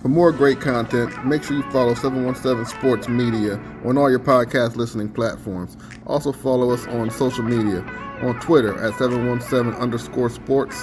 [0.00, 4.76] For more great content, make sure you follow 717 Sports Media on all your podcast
[4.76, 5.76] listening platforms.
[6.06, 7.80] Also follow us on social media
[8.22, 10.76] on Twitter at 717 underscore sports,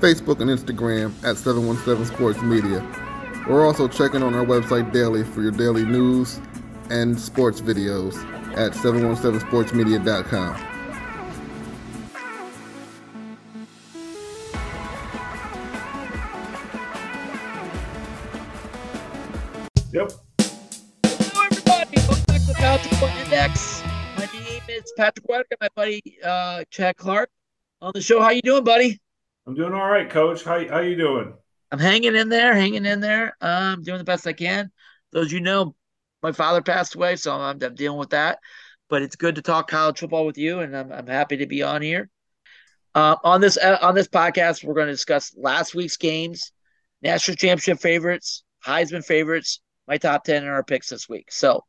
[0.00, 2.80] Facebook and Instagram at 717 Sports Media.
[3.48, 6.40] We're also checking on our website daily for your daily news
[6.90, 8.14] and sports videos
[8.56, 10.71] at 717sportsmedia.com.
[25.82, 27.28] buddy uh, Chad Clark
[27.80, 28.20] on the show.
[28.20, 29.00] How you doing, buddy?
[29.46, 30.44] I'm doing all right, Coach.
[30.44, 31.34] How how you doing?
[31.72, 33.36] I'm hanging in there, hanging in there.
[33.40, 34.70] Um, doing the best I can.
[35.10, 35.74] Those you know,
[36.22, 38.38] my father passed away, so I'm, I'm dealing with that.
[38.88, 41.64] But it's good to talk college football with you, and I'm, I'm happy to be
[41.64, 42.08] on here.
[42.94, 46.52] Uh, on this uh, on this podcast, we're going to discuss last week's games,
[47.02, 51.32] national championship favorites, Heisman favorites, my top 10 and our picks this week.
[51.32, 51.64] So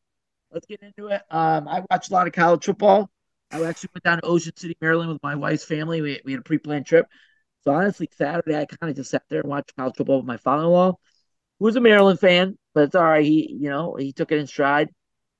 [0.52, 1.24] let's get into it.
[1.32, 3.10] Um, I watch a lot of college football.
[3.54, 6.02] I actually went down to Ocean City, Maryland with my wife's family.
[6.02, 7.06] We, we had a pre planned trip.
[7.64, 10.38] So honestly, Saturday, I kind of just sat there and watched college football with my
[10.38, 10.98] father in law,
[11.60, 13.24] who was a Maryland fan, but it's all right.
[13.24, 14.90] He, you know, he took it in stride.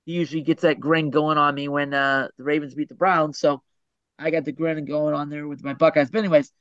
[0.06, 3.40] He usually gets that grin going on me when uh, the Ravens beat the Browns.
[3.40, 3.62] So
[4.20, 6.10] I got the grin going on there with my Buckeyes.
[6.12, 6.52] But, anyways,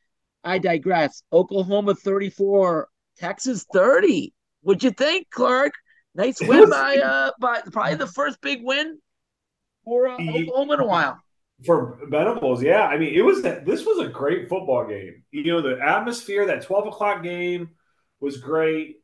[0.43, 1.23] I digress.
[1.33, 4.33] Oklahoma 34, Texas 30.
[4.63, 5.75] What'd you think, Clark?
[6.15, 8.99] Nice win by uh by probably the first big win
[9.85, 11.19] for uh, Oklahoma in a while.
[11.65, 12.87] For Venables, yeah.
[12.87, 15.23] I mean, it was this was a great football game.
[15.31, 17.71] You know, the atmosphere, that 12 o'clock game
[18.21, 18.97] was great.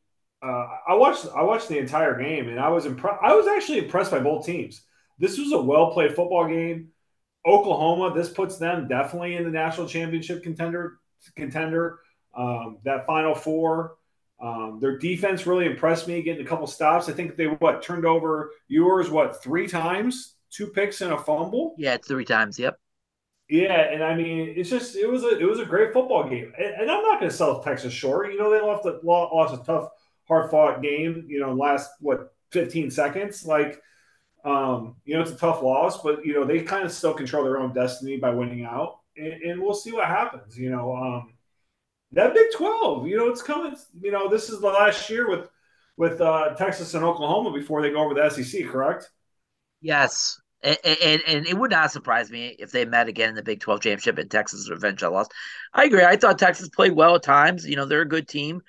[0.43, 3.19] Uh, I watched I watched the entire game and I was impressed.
[3.23, 4.83] I was actually impressed by both teams.
[5.19, 6.89] This was a well played football game.
[7.47, 10.99] Oklahoma, this puts them definitely in the national championship contender
[11.37, 12.01] contender.
[12.37, 13.97] Um, that final four,
[14.41, 17.09] um, their defense really impressed me, getting a couple stops.
[17.09, 21.75] I think they what turned over yours what three times, two picks and a fumble.
[21.79, 22.59] Yeah, it's three times.
[22.59, 22.79] Yep.
[23.49, 26.53] Yeah, and I mean, it's just it was a it was a great football game,
[26.59, 28.31] and, and I'm not going to sell Texas short.
[28.31, 29.89] You know, they lost a lost a tough,
[30.27, 31.25] hard fought game.
[31.29, 33.81] You know, last what 15 seconds, like.
[34.45, 37.43] Um, you know, it's a tough loss, but you know they kind of still control
[37.43, 40.57] their own destiny by winning out, and, and we'll see what happens.
[40.57, 41.35] You know, um,
[42.13, 43.77] that Big Twelve, you know, it's coming.
[44.01, 45.51] You know, this is the last year with
[45.97, 49.11] with uh, Texas and Oklahoma before they go over the SEC, correct?
[49.81, 53.43] Yes, and, and, and it would not surprise me if they met again in the
[53.43, 55.33] Big Twelve championship and Texas revenge eventually lost.
[55.73, 56.05] I agree.
[56.05, 57.67] I thought Texas played well at times.
[57.67, 58.61] You know, they're a good team.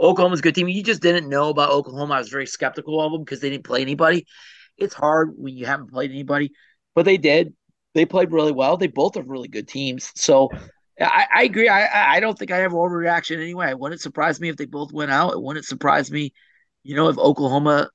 [0.00, 0.68] Oklahoma's a good team.
[0.68, 2.14] You just didn't know about Oklahoma.
[2.14, 4.26] I was very skeptical of them because they didn't play anybody.
[4.76, 6.52] It's hard when you haven't played anybody,
[6.94, 7.54] but they did.
[7.94, 8.76] They played really well.
[8.76, 10.12] They both are really good teams.
[10.16, 10.50] So
[11.00, 11.68] I, I agree.
[11.68, 13.70] I I don't think I have overreaction anyway.
[13.70, 15.32] It wouldn't surprise me if they both went out.
[15.32, 16.32] It wouldn't surprise me,
[16.82, 17.88] you know, if Oklahoma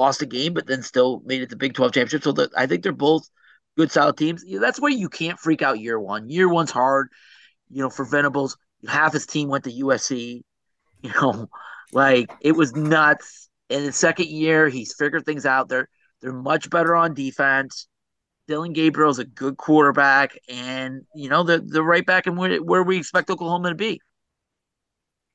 [0.00, 2.24] lost a game but then still made it to Big Twelve championship.
[2.24, 3.28] So the, I think they're both
[3.76, 4.44] good, solid teams.
[4.60, 6.28] That's why you can't freak out year one.
[6.28, 7.08] Year one's hard.
[7.70, 8.56] You know, for Venables,
[8.88, 10.42] half his team went to USC.
[11.02, 11.46] You know,
[11.94, 13.48] like it was nuts.
[13.70, 15.70] In the second year, he's figured things out.
[15.70, 15.88] They're
[16.20, 17.88] they're much better on defense.
[18.46, 22.82] Dillon Gabriel's a good quarterback, and you know the the right back and where, where
[22.82, 24.00] we expect Oklahoma to be.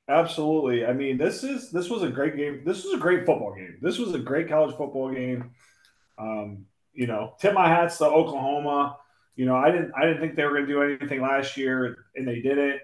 [0.07, 0.85] Absolutely.
[0.85, 2.61] I mean, this is this was a great game.
[2.65, 3.77] This was a great football game.
[3.81, 5.51] This was a great college football game.
[6.17, 8.97] Um, you know, tip my hats to Oklahoma.
[9.35, 12.05] You know, I didn't I didn't think they were going to do anything last year,
[12.15, 12.81] and they did it.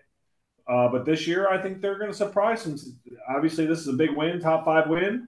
[0.68, 2.78] Uh, but this year, I think they're going to surprise them.
[3.30, 5.28] Obviously, this is a big win, top five win.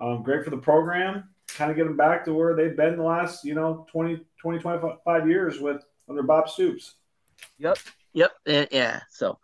[0.00, 3.02] Um, great for the program kind of get them back to where they've been the
[3.02, 6.94] last, you know, 20, 20 25 years with under Bob Stoops.
[7.58, 7.78] Yep.
[8.12, 8.32] Yep.
[8.70, 9.00] Yeah.
[9.10, 9.38] So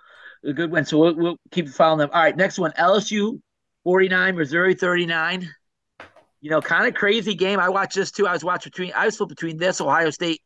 [0.44, 0.84] a good win.
[0.84, 2.10] So we'll, we'll keep following them.
[2.12, 2.36] All right.
[2.36, 3.41] Next one LSU
[3.84, 5.48] 49, Missouri 39.
[6.41, 7.60] You know, kind of crazy game.
[7.60, 8.26] I watched this too.
[8.26, 10.41] I was watching between, I was flipped between this Ohio State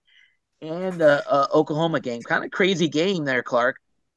[0.61, 2.23] and the uh, Oklahoma game.
[2.23, 3.77] Kind of crazy game there, Clark.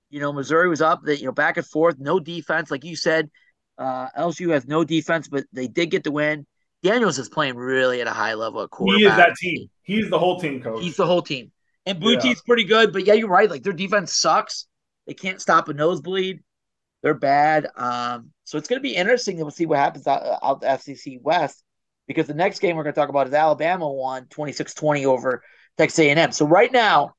[0.09, 2.71] You know, Missouri was up, that you know, back and forth, no defense.
[2.71, 3.29] Like you said,
[3.77, 6.45] uh, LSU has no defense, but they did get the win.
[6.83, 8.99] Daniels is playing really at a high level at quarterback.
[8.99, 9.69] He is that team.
[9.83, 10.81] He's the whole team coach.
[10.81, 11.51] He's the whole team.
[11.85, 12.33] And Boutte's yeah.
[12.45, 13.49] pretty good, but yeah, you're right.
[13.49, 14.67] Like their defense sucks.
[15.09, 16.41] They can't stop a nosebleed.
[17.01, 17.67] They're bad.
[17.75, 21.15] Um, so it's going to be interesting to see what happens out, out the SEC
[21.23, 21.63] West
[22.05, 25.41] because the next game we're going to talk about is Alabama won 26-20 over
[25.79, 26.31] Texas A&M.
[26.31, 27.15] So right now,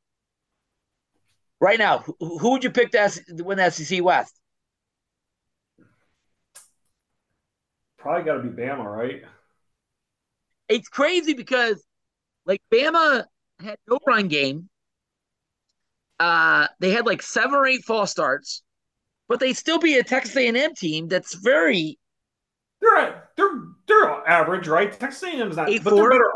[1.61, 4.39] right now, who, who would you pick to, to win the SEC West?
[7.99, 9.25] Probably got to be Bama, right?
[10.71, 11.85] it's crazy because
[12.47, 13.25] like Bama
[13.59, 14.70] had no run game.
[16.21, 18.63] Uh, they had like seven or eight false starts,
[19.27, 21.99] but they'd still be a Texas A&M team that's very
[22.81, 24.93] they're they're they're average, right?
[24.93, 26.31] Texas A&M is not, Eight but they're better.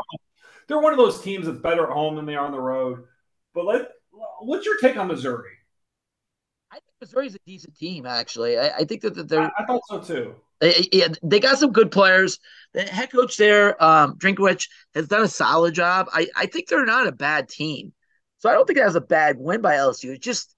[0.67, 3.03] They're one of those teams that's better at home than they are on the road.
[3.53, 3.89] But let,
[4.39, 5.51] what's your take on Missouri?
[6.71, 8.57] I think Missouri's a decent team, actually.
[8.57, 10.35] I, I think that, that they're I, I thought so too.
[10.59, 12.39] They, yeah, they got some good players.
[12.73, 16.07] The head coach there, um, Drinkwitz, has done a solid job.
[16.11, 17.93] I, I think they're not a bad team.
[18.45, 20.13] So I don't think that was a bad win by LSU.
[20.13, 20.53] It's just,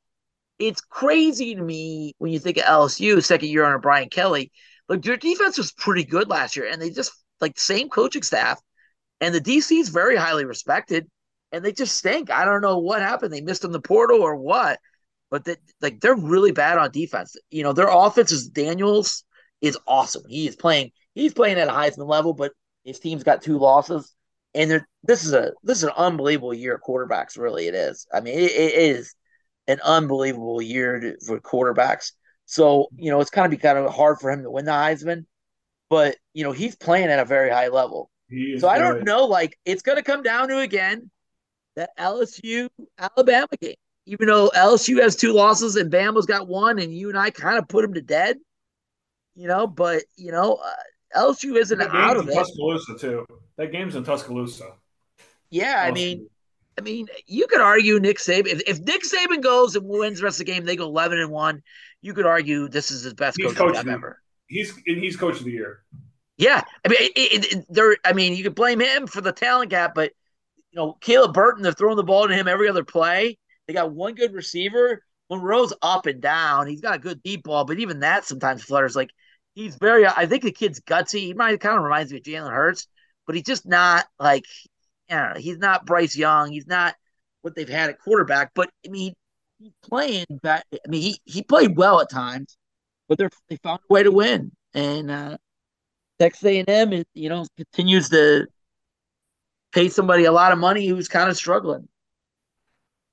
[0.59, 4.51] it's crazy to me when you think of LSU, second year under Brian Kelly.
[4.89, 8.59] Like their defense was pretty good last year, and they just like same coaching staff,
[9.21, 11.07] and the DC is very highly respected,
[11.53, 12.29] and they just stink.
[12.29, 13.31] I don't know what happened.
[13.31, 14.81] They missed in the portal or what,
[15.31, 17.37] but they, like they're really bad on defense.
[17.51, 19.23] You know, their offense is Daniels
[19.61, 20.23] is awesome.
[20.27, 20.91] He is playing.
[21.15, 22.51] He's playing at a Heisman level, but
[22.83, 24.13] his team's got two losses,
[24.53, 27.37] and they're, this is a this is an unbelievable year of quarterbacks.
[27.37, 28.07] Really, it is.
[28.13, 29.13] I mean, it, it is
[29.67, 32.11] an unbelievable year to, for quarterbacks.
[32.45, 34.71] So you know, it's kind of be kind of hard for him to win the
[34.71, 35.25] Heisman,
[35.89, 38.09] but you know, he's playing at a very high level.
[38.59, 39.25] So I don't know.
[39.25, 41.09] Like, it's going to come down to again
[41.75, 43.75] that LSU Alabama game.
[44.05, 47.57] Even though LSU has two losses and Bama's got one, and you and I kind
[47.57, 48.37] of put them to dead,
[49.35, 49.67] you know.
[49.67, 50.73] But you know, uh,
[51.15, 52.37] LSU isn't That out game's of in it.
[52.37, 53.25] Tuscaloosa too.
[53.57, 54.71] That game's in Tuscaloosa.
[55.49, 56.27] Yeah, I mean,
[56.77, 58.47] I mean, you could argue Nick Saban.
[58.47, 61.19] If, if Nick Saban goes and wins the rest of the game, they go eleven
[61.19, 61.63] and one.
[62.01, 64.21] You could argue this is his best He's coaching coaching job the- ever.
[64.47, 65.81] he's and he's coach of the year.
[66.37, 67.95] Yeah, I mean, it, it, it, there.
[68.05, 70.11] I mean, you could blame him for the talent gap, but
[70.71, 73.39] you know, Caleb Burton, they're throwing the ball to him every other play.
[73.67, 75.01] They got one good receiver.
[75.29, 76.67] Milroe's up and down.
[76.67, 78.95] He's got a good deep ball, but even that sometimes flutters.
[78.95, 79.09] Like
[79.57, 80.05] he's very.
[80.05, 81.19] I think the kid's gutsy.
[81.19, 82.87] He might kind of reminds me of Jalen Hurts,
[83.25, 84.45] but he's just not like.
[85.09, 85.39] I don't know.
[85.39, 86.51] He's not Bryce Young.
[86.51, 86.95] He's not
[87.41, 88.51] what they've had at quarterback.
[88.53, 89.13] But I mean,
[89.59, 90.25] he's playing.
[90.43, 92.57] Back, I mean, he he played well at times,
[93.09, 94.51] but they they found a way to win.
[94.73, 95.37] And uh,
[96.19, 98.47] Texas A&M, is, you know, continues to
[99.71, 101.87] pay somebody a lot of money who's kind of struggling.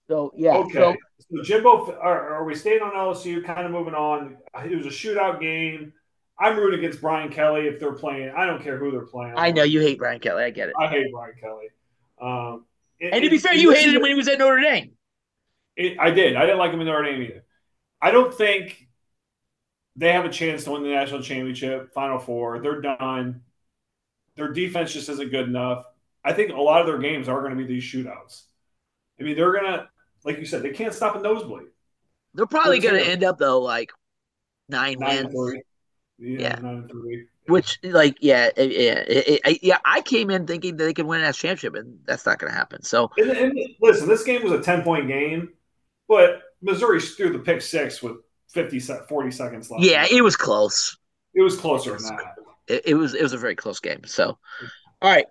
[0.09, 0.79] So yeah, Okay.
[0.79, 0.97] so
[1.31, 3.43] So, Jimbo, are, are we staying on LSU?
[3.43, 4.37] Kind of moving on.
[4.65, 5.93] It was a shootout game.
[6.39, 8.31] I'm rooting against Brian Kelly if they're playing.
[8.37, 9.35] I don't care who they're playing.
[9.37, 10.43] I know you hate Brian Kelly.
[10.45, 10.75] I get it.
[10.79, 11.69] I hate Brian Kelly.
[12.21, 12.65] Um,
[13.01, 14.93] And to be fair, you hated him when he was at Notre Dame.
[15.77, 16.37] It, I did.
[16.37, 17.45] I didn't like him in Notre Dame either.
[18.01, 18.89] I don't think
[19.97, 22.61] they have a chance to win the national championship, Final Four.
[22.61, 23.43] They're done.
[24.37, 25.85] Their defense just isn't good enough.
[26.25, 28.43] I think a lot of their games are going to be these shootouts.
[29.21, 29.89] I mean, they're going to,
[30.25, 31.69] like you said, they can't stop a nosebleed.
[32.35, 33.93] They're probably going to end up though like
[34.69, 35.63] nine, Nine wins, three.
[36.19, 36.55] Yeah, Yeah.
[36.63, 37.27] nine and three.
[37.49, 39.79] which like yeah, it- yeah, eh, eh, it- it- yeah.
[39.85, 42.53] I came in thinking that they could win a national championship, and that's not going
[42.53, 42.83] to happen.
[42.83, 45.51] So And, and listen, this game was a 10 point game,
[46.09, 48.17] but Missouri threw the pick six with
[48.53, 49.83] 50, 40 seconds left.
[49.85, 50.97] yeah, it was close.
[51.35, 52.35] it was closer than that.
[52.69, 54.05] It, it was it was a very close game.
[54.07, 54.39] So
[55.03, 55.27] all right,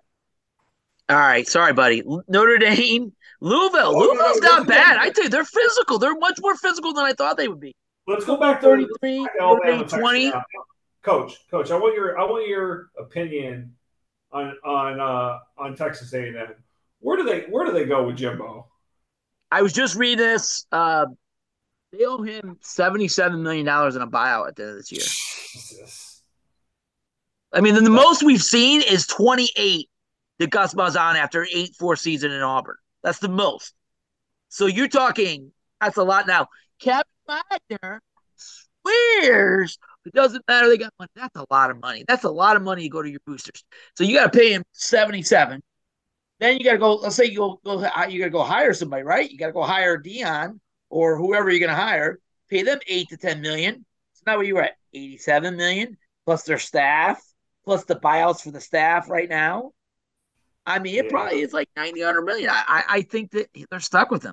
[1.08, 1.48] all right.
[1.48, 2.02] Sorry, buddy.
[2.28, 3.80] Notre Dame, Louisville.
[3.96, 4.68] Oh, Louisville's no, no, not no.
[4.68, 4.98] bad.
[4.98, 5.98] I tell you, they're physical.
[5.98, 7.74] They're much more physical than I thought they would be.
[8.06, 10.32] Let's go back to 33, back to Alabama, 38, Texas 20.
[11.04, 13.74] Coach, coach, I want your I want your opinion
[14.32, 16.54] on on uh, on Texas A&M.
[17.00, 18.66] Where do they where do they go with Jimbo?
[19.50, 20.66] I was just reading this.
[20.72, 21.06] Uh,
[21.92, 25.02] they owe him seventy-seven million dollars in a buyout at the end of this year.
[25.02, 26.22] Jesus.
[27.52, 29.90] I mean, the most we've seen is twenty-eight
[30.38, 32.76] that Gus Malzahn after eight four season in Auburn.
[33.02, 33.74] That's the most.
[34.48, 35.52] So you're talking.
[35.82, 36.48] That's a lot now.
[36.80, 38.00] Kevin Wagner
[38.36, 40.68] swears it doesn't matter.
[40.68, 41.10] They got money.
[41.16, 42.04] That's a lot of money.
[42.06, 43.64] That's a lot of money to go to your boosters.
[43.96, 45.62] So you got to pay him seventy-seven.
[46.40, 46.94] Then you got to go.
[46.96, 47.78] Let's say you go, go.
[48.08, 49.30] You got to go hire somebody, right?
[49.30, 50.58] You got to go hire Deion
[50.90, 52.18] or whoever you're going to hire.
[52.50, 53.84] Pay them eight to ten million.
[54.14, 54.76] So now where you were at?
[54.92, 55.96] Eighty-seven million
[56.26, 57.22] plus their staff,
[57.64, 59.72] plus the buyouts for the staff right now.
[60.66, 61.10] I mean, it Yeah.
[61.10, 62.48] probably is like 90, 100 million.
[62.48, 64.32] I, I, I think that they're stuck with them.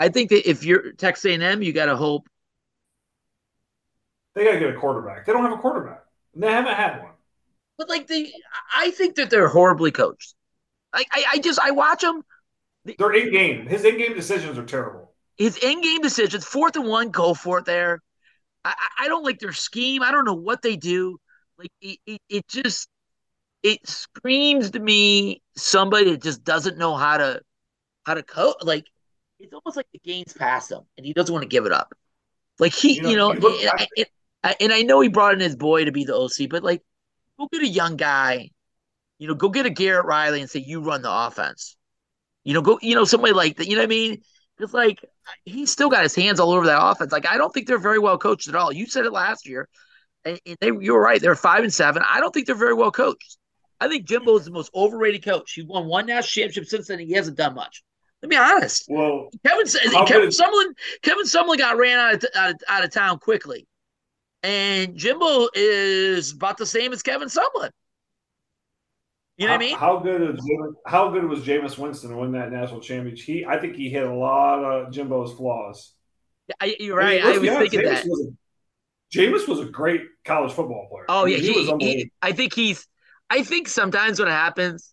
[0.00, 2.26] I think that if you're Texas A&M, you got to hope.
[4.34, 5.26] They got to get a quarterback.
[5.26, 6.04] They don't have a quarterback.
[6.34, 7.12] They haven't had one.
[7.78, 8.32] But like they,
[8.76, 10.34] I think that they're horribly coached.
[10.92, 12.22] I, I, I just I watch them.
[12.84, 15.12] They're in game, his in game decisions are terrible.
[15.36, 18.02] His in-game decisions, fourth and one, go for it there.
[18.64, 20.02] I, I I don't like their scheme.
[20.02, 21.18] I don't know what they do.
[21.58, 22.88] Like it, it, it just
[23.62, 27.40] it screams to me somebody that just doesn't know how to
[28.04, 28.56] how to coach.
[28.62, 28.84] Like
[29.38, 31.94] it's almost like the game's past him and he doesn't want to give it up.
[32.58, 34.10] Like he, You know, you know, look and, back-
[34.42, 36.82] and- and I know he brought in his boy to be the OC, but like
[37.38, 38.50] go get a young guy,
[39.18, 41.76] you know, go get a Garrett Riley and say you run the offense.
[42.44, 43.66] You know, go, you know, somebody like that.
[43.66, 44.22] You know what I mean?
[44.58, 44.98] It's like
[45.44, 47.12] he's still got his hands all over that offense.
[47.12, 48.72] Like I don't think they're very well coached at all.
[48.72, 49.68] You said it last year.
[50.24, 51.20] and they, you were right.
[51.20, 52.02] They're five and seven.
[52.08, 53.38] I don't think they're very well coached.
[53.80, 55.52] I think Jimbo is the most overrated coach.
[55.54, 56.98] He won one national championship since then.
[56.98, 57.82] he hasn't done much.
[58.22, 58.84] Let me be honest.
[58.88, 59.64] Well, Kevin
[60.06, 63.66] Kevin Sumlin Kevin Sumlin got ran out of, out of, out of town quickly,
[64.42, 67.70] and Jimbo is about the same as Kevin Sumlin.
[69.36, 69.76] You know how, what I mean?
[69.76, 70.50] How good is
[70.86, 73.24] how good was Jameis Winston to win that national championship?
[73.24, 75.94] He, I think he hit a lot of Jimbo's flaws.
[76.60, 77.24] I, you're right.
[77.24, 78.06] I, mean, I was thinking Jameis that.
[78.06, 81.06] Was a, Jameis was a great college football player.
[81.08, 82.86] Oh yeah, he, he, he, I think he's.
[83.30, 84.92] I think sometimes what happens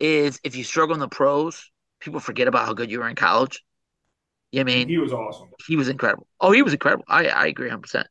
[0.00, 1.70] is if you struggle in the pros,
[2.00, 3.62] people forget about how good you were in college.
[4.52, 4.88] You know I mean?
[4.88, 5.48] He was awesome.
[5.66, 6.26] He was incredible.
[6.40, 7.04] Oh, he was incredible.
[7.08, 8.04] I, I agree 100%.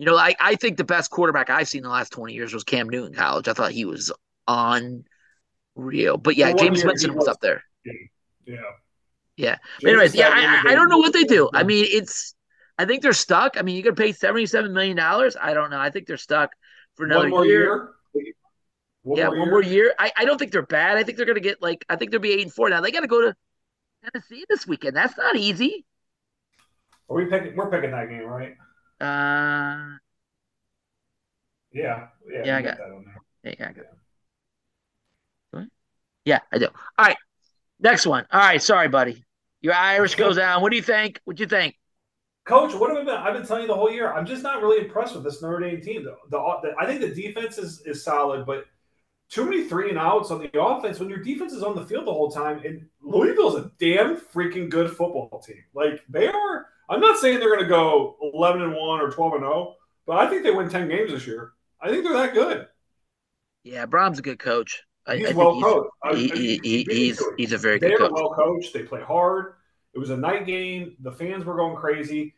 [0.00, 2.54] You know, I, I think the best quarterback I've seen in the last 20 years
[2.54, 3.48] was Cam Newton college.
[3.48, 4.10] I thought he was
[4.48, 6.16] unreal.
[6.16, 7.62] But yeah, Jameis Winston was, was, up there.
[8.46, 8.56] Yeah.
[9.36, 9.56] Yeah.
[9.84, 11.50] anyways, yeah, I, I don't know what they do.
[11.52, 12.34] I mean, it's,
[12.78, 13.58] I think they're stuck.
[13.58, 14.98] I mean, you could pay $77 million.
[14.98, 15.78] I don't know.
[15.78, 16.52] I think they're stuck
[16.94, 17.44] for another year.
[17.44, 17.90] year.
[19.02, 19.50] One yeah, more one year?
[19.50, 19.94] more year.
[19.98, 20.96] I, I don't think they're bad.
[20.96, 22.82] I think they're gonna get like I think they'll be eight and four now.
[22.82, 23.34] They got to go to
[24.04, 24.94] Tennessee this weekend.
[24.94, 25.86] That's not easy.
[27.08, 27.56] Are we picking?
[27.56, 28.56] We're picking that game, right?
[29.00, 29.96] Uh,
[31.72, 32.42] yeah, yeah.
[32.44, 33.54] Yeah, I got that on there.
[33.58, 35.68] yeah, I got it.
[36.24, 36.66] Yeah, I do.
[36.98, 37.16] All right,
[37.80, 38.26] next one.
[38.30, 39.24] All right, sorry, buddy.
[39.62, 40.62] Your Irish goes down.
[40.62, 41.20] What do you think?
[41.24, 41.76] What do you think?
[42.44, 43.14] Coach, what have I been?
[43.14, 44.12] I've been telling you the whole year.
[44.12, 46.04] I'm just not really impressed with this Notre Dame team.
[46.04, 48.66] The, the, the I think the defense is is solid, but
[49.28, 52.06] too many three and outs on the offense when your defense is on the field
[52.06, 52.60] the whole time.
[52.64, 55.62] And Louisville's a damn freaking good football team.
[55.74, 56.66] Like they are.
[56.90, 60.18] I'm not saying they're going to go 11 and one or 12 and 0, but
[60.18, 61.52] I think they win 10 games this year.
[61.80, 62.66] I think they're that good.
[63.62, 64.82] Yeah, Brohm's a good coach.
[65.06, 65.90] I, He's I well he's, coached.
[66.14, 68.10] He, he, he, he's he's a very good coach.
[68.14, 68.74] They're well coached.
[68.74, 69.54] They play hard.
[69.94, 70.96] It was a night game.
[71.00, 72.34] The fans were going crazy.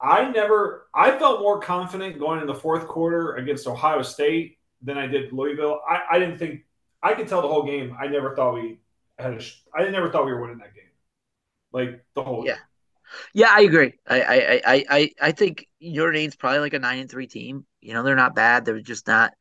[0.00, 0.88] I never.
[0.94, 5.32] I felt more confident going in the fourth quarter against Ohio State than I did
[5.32, 5.80] Louisville.
[5.88, 6.62] I, I didn't think
[7.02, 7.96] I could tell the whole game.
[7.98, 8.80] I never thought we
[9.18, 9.34] had.
[9.34, 9.40] A,
[9.74, 10.84] I never thought we were winning that game.
[11.72, 12.44] Like the whole.
[12.44, 12.56] Yeah.
[13.34, 13.94] Yeah, I agree.
[14.06, 17.66] I I I I I think Notre Dame's probably like a nine and three team.
[17.80, 18.64] You know, they're not bad.
[18.64, 19.32] They're just not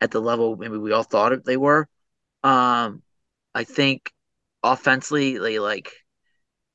[0.00, 1.88] at the level maybe we all thought they were.
[2.42, 3.02] Um,
[3.54, 4.12] I think
[4.62, 5.92] offensively, they like.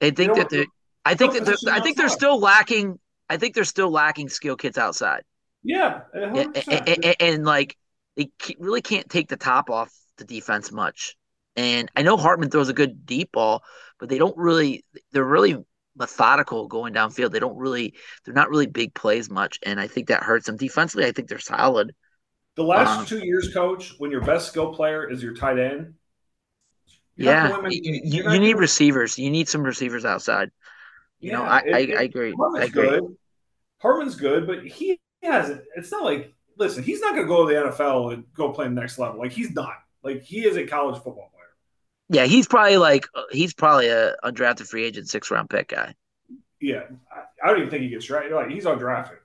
[0.01, 0.67] I think that they.
[1.05, 2.99] I think that they're, I think they're still lacking.
[3.29, 5.23] I think they're still lacking skill kids outside.
[5.63, 6.01] Yeah.
[6.13, 7.05] and, 100%.
[7.05, 7.77] and, and, like
[8.17, 8.29] they
[8.59, 11.15] really can't take the top off the defense much.
[11.55, 13.63] And I know Hartman throws a good deep ball,
[13.99, 14.83] but they don't really.
[15.11, 15.57] They're really
[15.95, 17.31] methodical going downfield.
[17.31, 17.93] They don't really.
[18.25, 21.05] They're not really big plays much, and I think that hurts them defensively.
[21.05, 21.93] I think they're solid.
[22.55, 25.93] The last Um, two years, coach, when your best skill player is your tight end,
[27.15, 29.17] Yeah, gonna win many you, you, you need receivers.
[29.17, 30.49] You need some receivers outside.
[31.19, 32.31] You know, I, it- I, it- I agree.
[32.31, 32.89] I Hartman's agree.
[32.89, 33.17] good.
[33.81, 35.61] Hartman's good, but he hasn't.
[35.75, 36.83] It's not like listen.
[36.83, 39.19] He's not going to go to the NFL and go play the next level.
[39.19, 39.75] Like he's not.
[40.03, 41.30] Like he is a college football.
[42.11, 45.95] Yeah, he's probably like uh, he's probably a undrafted free agent six round pick guy.
[46.59, 48.33] Yeah, I, I don't even think he gets drafted.
[48.33, 49.17] Like he's undrafted.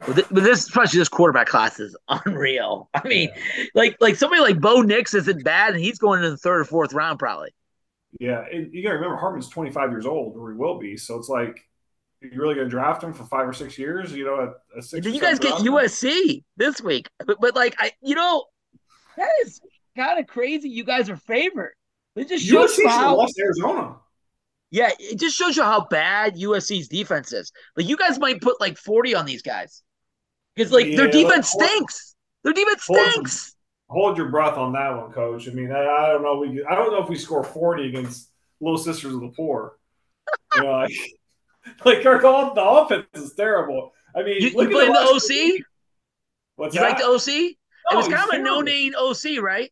[0.00, 2.90] But, th- but this, especially this quarterback class, is unreal.
[2.92, 3.30] I mean,
[3.74, 6.64] like like somebody like Bo Nix isn't bad, and he's going in the third or
[6.64, 7.54] fourth round probably.
[8.18, 10.96] Yeah, and you got to remember Hartman's 25 years old, or he will be.
[10.96, 11.62] So it's like,
[12.22, 14.12] are you really going to draft him for five or six years?
[14.12, 15.06] You know, a, a six.
[15.06, 15.54] Or you guys get?
[15.54, 18.46] USC this week, but but like I, you know,
[19.16, 19.60] that is
[19.96, 20.68] kind of crazy.
[20.68, 21.74] You guys are favored.
[22.16, 23.96] It just shows USC you should have how lost Arizona.
[24.70, 27.52] yeah, it just shows you how bad USC's defense is.
[27.76, 29.82] Like you guys might put like forty on these guys
[30.54, 32.16] because like their Yeah, defense like, stinks.
[32.42, 33.56] Their defense Hold stinks.
[33.88, 35.48] Hold your breath on that one, Coach.
[35.48, 36.38] I mean, I, I don't know.
[36.38, 38.30] We I don't know if we score 40 against
[38.60, 39.78] Little Sisters of the Poor.
[40.56, 40.92] You know, like,
[41.84, 43.92] like our the offense is terrible.
[44.14, 45.64] I mean, You, you the OC?
[46.56, 46.90] What's You that?
[46.90, 47.28] like the OC?
[47.28, 49.70] It was kind of a no-name OC, right?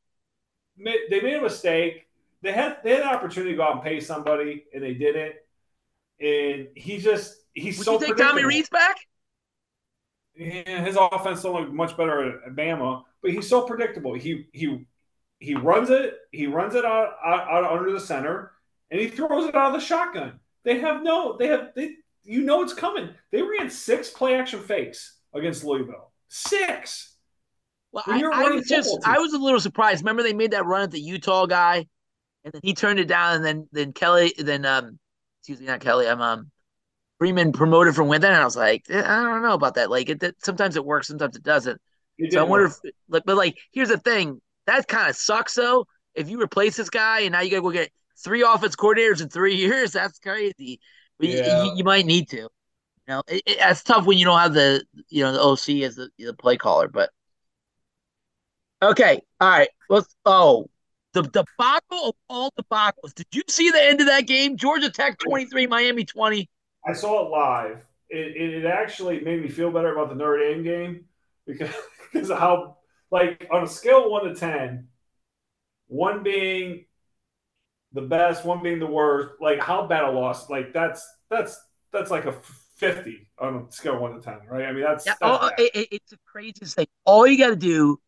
[0.76, 2.06] They made a mistake.
[2.44, 5.34] They had they had an opportunity to go out and pay somebody, and they didn't.
[6.20, 8.44] And he just he's Would so you take Tommy.
[8.44, 8.96] Reed's back?
[10.36, 14.12] Yeah, his offense don't look much better at Bama, but he's so predictable.
[14.12, 14.84] He he
[15.38, 18.52] he runs it, he runs it out, out, out under the center,
[18.90, 20.38] and he throws it out of the shotgun.
[20.64, 23.08] They have no, they have they you know it's coming.
[23.32, 26.12] They ran six play action fakes against Louisville.
[26.28, 27.16] Six.
[27.90, 30.02] Well, I, I was just I was a little surprised.
[30.02, 31.86] Remember they made that run at the Utah guy,
[32.44, 34.98] and then he turned it down, and then then Kelly, then um,
[35.40, 36.50] excuse me, not Kelly, I'm um,
[37.18, 39.90] Freeman promoted from within, and I was like, eh, I don't know about that.
[39.90, 41.80] Like it, that, sometimes it works, sometimes it doesn't.
[42.18, 42.72] It So I wonder work.
[42.84, 45.86] if, like, but like, here's the thing, that kind of sucks though.
[46.14, 47.92] If you replace this guy and now you got to go get
[48.24, 50.80] three offense coordinators in three years, that's crazy.
[51.18, 51.64] But you- Yeah.
[51.64, 52.36] you, you might need to.
[52.38, 52.48] You
[53.08, 55.96] know, it, it, it's tough when you don't have the you know the OC as
[55.96, 56.88] the, the play caller.
[56.88, 57.10] But
[58.82, 59.68] okay, all right.
[59.88, 60.14] Let's.
[60.24, 60.68] Oh,
[61.14, 63.14] the debacle of all debacles.
[63.14, 64.56] Did you see the end of that game?
[64.56, 66.50] Georgia Tech twenty three, Miami twenty.
[66.86, 67.78] I saw it live.
[68.10, 71.04] It, it, actually made me feel better about the Notre Dame game
[71.46, 71.74] because
[72.12, 72.76] because of how
[73.10, 74.88] like on a scale of one to ten,
[75.86, 76.84] one being
[77.92, 79.34] the best, one being the worst.
[79.40, 80.50] Like how bad a loss.
[80.50, 81.58] Like that's that's
[81.92, 82.34] that's like a
[82.76, 84.66] fifty on a scale of one to ten, right?
[84.66, 86.86] I mean that's, Yeah, that's oh, it, it- it's the craziest thing.
[87.04, 88.00] All you got to do,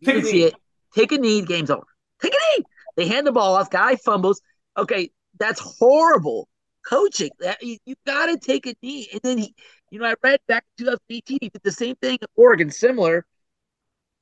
[0.00, 0.54] you Take can see it.
[0.94, 1.42] Take a knee.
[1.42, 1.86] Game's over.
[2.24, 2.64] Take a knee.
[2.96, 3.70] They hand the ball off.
[3.70, 4.40] Guy fumbles.
[4.76, 6.48] Okay, that's horrible
[6.86, 7.30] coaching.
[7.40, 9.08] That you, you got to take a knee.
[9.12, 9.54] And then he,
[9.90, 13.26] you know, I read back in 2018 he did the same thing at Oregon, similar,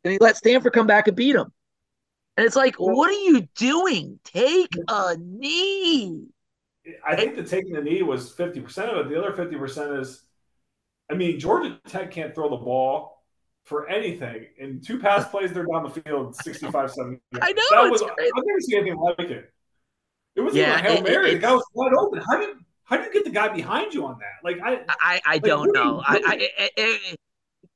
[0.04, 1.52] and he let Stanford come back and beat him.
[2.37, 4.18] And it's like, what are you doing?
[4.25, 6.26] Take a knee.
[7.06, 9.11] I think the taking the knee was fifty percent of it.
[9.11, 10.25] The other fifty percent is,
[11.11, 13.22] I mean, Georgia Tech can't throw the ball
[13.64, 14.47] for anything.
[14.59, 17.21] In two pass plays, they're down the field 65, 70.
[17.42, 18.31] I know, That was, crazy.
[18.37, 19.52] I've never seen anything like it.
[20.35, 21.31] It was Yeah, a hail mary.
[21.31, 22.23] it- the guy was wide open.
[22.28, 22.54] How do you
[22.85, 24.42] how do you get the guy behind you on that?
[24.45, 26.02] Like I, I, I Like, don't are you know.
[26.04, 26.49] I, I, doing?
[26.59, 27.14] I, I-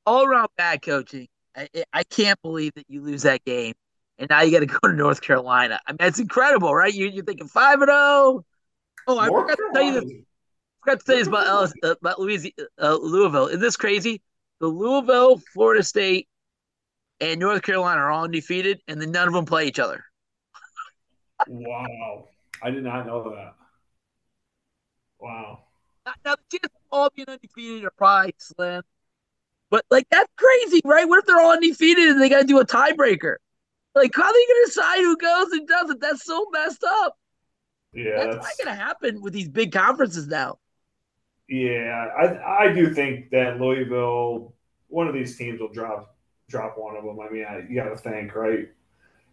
[0.05, 1.27] all around bad coaching.
[1.55, 3.73] I, I can't believe that you lose that game,
[4.19, 5.79] and now you got to go to North Carolina.
[5.87, 6.93] I mean, it's incredible, right?
[6.93, 8.45] You, you're thinking five and zero.
[9.07, 10.01] Oh, I North forgot to tell you this.
[10.03, 10.23] Carolina-
[10.83, 12.19] Forgot to tell you this about Ellis, uh, about
[12.81, 13.47] uh, Louisville.
[13.47, 14.21] Isn't this crazy?
[14.59, 16.27] The Louisville, Florida State,
[17.19, 20.03] and North Carolina are all undefeated, and then none of them play each other.
[21.47, 22.29] Wow,
[22.63, 23.53] I did not know that.
[25.19, 25.63] Wow.
[26.05, 28.83] Now, now the chances of all being undefeated are probably slim,
[29.69, 31.07] but like that's crazy, right?
[31.07, 33.35] What if they're all undefeated and they got to do a tiebreaker?
[33.93, 36.01] Like, how are they going to decide who goes and doesn't?
[36.01, 37.17] That's so messed up.
[37.93, 40.59] Yeah, That's, that's, not going to happen with these big conferences now.
[41.47, 42.07] Yeah.
[42.17, 44.53] I I do think that Louisville,
[44.87, 46.15] one of these teams will drop
[46.49, 47.19] drop one of them.
[47.19, 48.69] I mean, I, you got to think, right?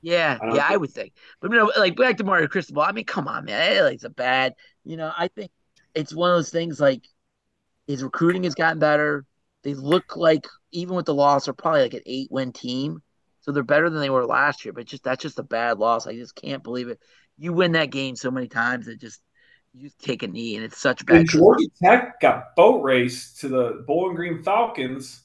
[0.03, 1.15] Yeah, I yeah, I would think.
[1.41, 2.83] But you know, like back to Mario Cristobal.
[2.83, 3.93] I mean, come on, man.
[3.93, 4.55] It's a bad.
[4.85, 5.51] You know, I think
[5.95, 6.81] it's one of those things.
[6.81, 7.03] Like
[7.87, 9.25] his recruiting has gotten better.
[9.63, 13.03] They look like even with the loss, they're probably like an eight win team.
[13.41, 14.73] So they're better than they were last year.
[14.73, 16.07] But just that's just a bad loss.
[16.07, 17.01] I just can't believe it.
[17.39, 19.21] You win that game so many times it just
[19.75, 21.17] you take a knee, and it's such bad.
[21.17, 25.23] And Georgia Tech got boat raced to the Bowling Green Falcons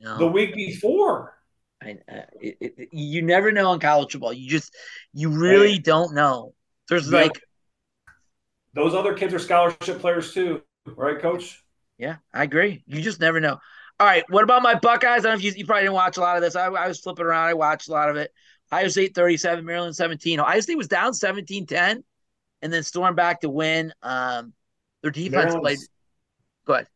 [0.00, 0.18] know?
[0.18, 1.34] the week before.
[1.82, 4.32] I, uh, it, it, you never know in college football.
[4.32, 4.74] You just
[5.12, 6.54] you really don't know.
[6.88, 7.22] There's Yeah.
[7.22, 7.42] like
[8.74, 11.62] Those other kids are scholarship players too, right, Coach?
[11.98, 12.84] Yeah, I agree.
[12.86, 13.58] You just never know.
[14.00, 15.24] All right, what about my Buckeyes?
[15.24, 16.54] I don't know if you, you probably didn't watch a lot of this.
[16.54, 17.48] I, I was flipping around.
[17.48, 18.32] I watched a lot of it.
[18.70, 20.38] Ohio State 37, Maryland 17.
[20.38, 22.04] Ohio State was down 17 10
[22.62, 23.92] and then stormed back to win.
[24.02, 24.52] Um,
[25.02, 25.62] their defense played.
[25.62, 25.88] Maryland's
[26.64, 26.86] Go ahead.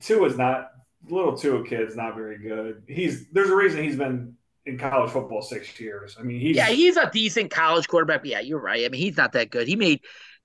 [0.00, 0.70] two is not
[1.08, 2.82] little two kid's not very good.
[2.86, 4.34] He's there's a reason he's been
[4.66, 6.16] in college football six years.
[6.18, 8.20] I mean, he's Yeah, he's a decent college quarterback.
[8.20, 8.84] But yeah, you're right.
[8.84, 9.66] I mean, he's not that good.
[9.66, 10.00] He made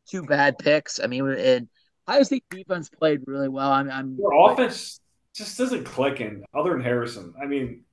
[0.08, 1.00] two bad picks.
[1.00, 1.68] I mean, and
[2.08, 3.72] Ohio State defense played really well.
[3.72, 5.00] I'm, I'm their offense
[5.34, 7.34] just doesn't click in other than Harrison.
[7.42, 7.84] I mean,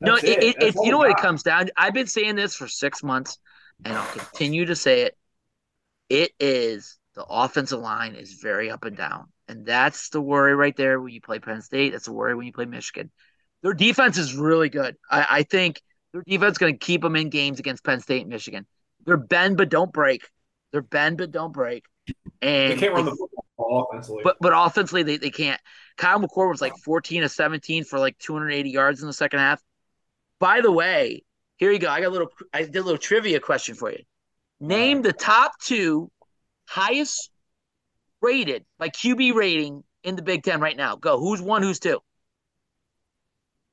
[0.00, 1.70] No, it, it, it's you know what it comes down.
[1.76, 3.38] I've been saying this for six months,
[3.84, 5.16] and I'll continue to say it.
[6.08, 10.76] It is the offensive line is very up and down, and that's the worry right
[10.76, 11.92] there when you play Penn State.
[11.92, 13.10] That's the worry when you play Michigan.
[13.62, 14.96] Their defense is really good.
[15.10, 15.80] I, I think
[16.12, 18.66] their defense is going to keep them in games against Penn State and Michigan.
[19.06, 20.28] They're bend but don't break.
[20.72, 21.84] They're bend but don't break.
[22.42, 24.22] And They can't run they- the football offensively.
[24.24, 25.60] but but offensively they, they can't.
[25.96, 29.62] Kyle McCord was like 14 of 17 for like 280 yards in the second half.
[30.40, 31.22] By the way,
[31.56, 31.88] here you go.
[31.88, 34.02] I got a little I did a little trivia question for you.
[34.64, 36.10] Name the top two
[36.66, 37.28] highest
[38.22, 40.96] rated by QB rating in the Big Ten right now.
[40.96, 41.20] Go.
[41.20, 41.62] Who's one?
[41.62, 42.00] Who's two?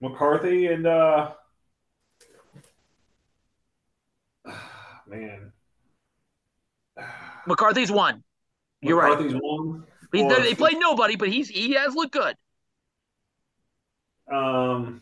[0.01, 1.32] McCarthy and uh
[5.08, 5.54] man.
[7.47, 8.21] McCarthy's one.
[8.82, 9.17] You're right.
[9.17, 9.86] McCarthy's one.
[10.12, 12.36] He's, Well, they played nobody, but he's he has looked good.
[14.30, 15.01] Um,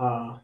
[0.00, 0.38] uh,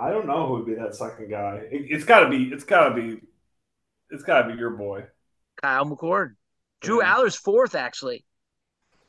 [0.00, 1.60] I don't know who would be that second guy.
[1.70, 2.44] It, it's got to be.
[2.44, 3.20] It's got to be.
[4.10, 5.04] It's got to be your boy.
[5.62, 6.34] Kyle McCord.
[6.80, 7.14] Drew Yeah.
[7.14, 8.24] Allar's fourth actually.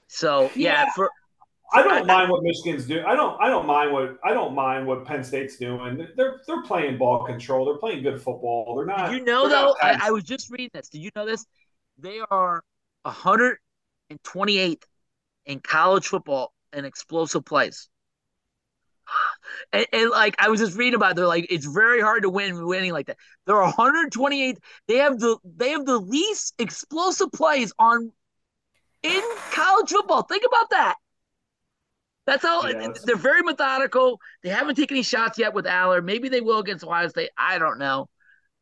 [0.07, 0.91] So yeah, Yeah.
[0.95, 1.09] for
[1.73, 3.05] I don't mind what Michigan's doing.
[3.05, 3.41] I don't.
[3.41, 4.17] I don't mind what.
[4.25, 6.05] I don't mind what Penn State's doing.
[6.17, 7.63] They're they're playing ball control.
[7.65, 8.75] They're playing good football.
[8.75, 9.09] They're not.
[9.09, 9.75] Did you know though?
[9.81, 9.97] I.
[10.07, 10.89] I was just reading this.
[10.89, 11.45] Did you know this?
[11.97, 12.61] They are
[13.05, 14.83] 128th
[15.45, 17.87] in college football in explosive plays.
[19.73, 22.29] and, and, like I was just reading about, it, they're like it's very hard to
[22.29, 23.17] win winning like that.
[23.45, 24.57] There are 128.
[24.87, 28.11] They have the they have the least explosive plays on
[29.03, 30.23] in college football.
[30.23, 30.95] Think about that.
[32.27, 33.01] That's how yes.
[33.03, 34.19] they're very methodical.
[34.43, 36.03] They haven't taken any shots yet with Allar.
[36.03, 37.31] Maybe they will against Ohio State.
[37.37, 38.07] I don't know.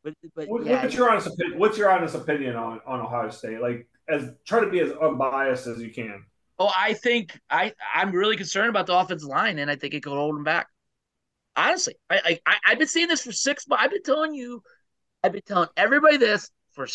[0.02, 0.82] But, but what, yeah.
[0.82, 1.58] what's your honest opinion?
[1.58, 3.60] What's your honest opinion on, on Ohio State?
[3.60, 6.24] Like, as try to be as unbiased as you can.
[6.60, 10.02] Oh, I think I I'm really concerned about the offensive line, and I think it
[10.02, 10.68] could hold them back.
[11.56, 13.64] Honestly, I, I I've been seeing this for six.
[13.64, 14.62] But I've been telling you,
[15.24, 16.86] I've been telling everybody this for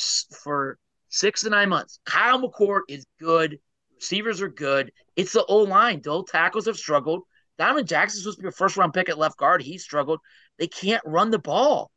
[0.44, 0.78] for
[1.10, 2.00] six to nine months.
[2.06, 3.58] Kyle McCord is good.
[3.96, 4.92] Receivers are good.
[5.16, 6.02] It's the O line.
[6.04, 7.24] The old tackles have struggled.
[7.58, 9.64] Donovan Jackson's supposed to be a first round pick at left guard.
[9.64, 10.20] He struggled.
[10.60, 11.90] They can't run the ball,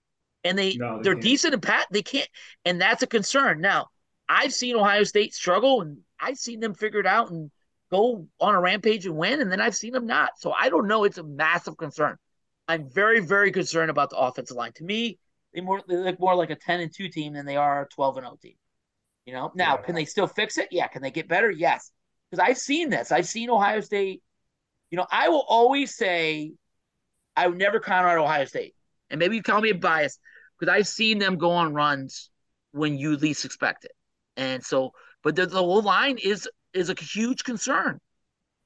[0.43, 1.23] and they, no, they they're can't.
[1.23, 1.87] decent and pat.
[1.91, 2.29] They can't,
[2.65, 3.61] and that's a concern.
[3.61, 3.89] Now,
[4.27, 7.51] I've seen Ohio State struggle, and I've seen them figure it out and
[7.90, 10.31] go on a rampage and win, and then I've seen them not.
[10.38, 11.05] So I don't know.
[11.05, 12.16] It's a massive concern.
[12.66, 14.72] I'm very, very concerned about the offensive line.
[14.77, 15.18] To me,
[15.55, 17.88] they more they look more like a 10 and 2 team than they are a
[17.88, 18.55] 12 and 0 team.
[19.24, 19.83] You know, now yeah.
[19.83, 20.68] can they still fix it?
[20.70, 20.87] Yeah.
[20.88, 21.51] Can they get better?
[21.51, 21.90] Yes.
[22.31, 23.12] Because I've seen this.
[23.12, 24.22] I've seen Ohio State.
[24.90, 26.53] You know, I will always say
[27.37, 28.74] I would never count out Ohio State.
[29.11, 30.18] And maybe you call me a bias
[30.59, 32.31] because I've seen them go on runs
[32.72, 33.92] when you least expect it.
[34.37, 37.99] And so, but the, the whole line is is a huge concern.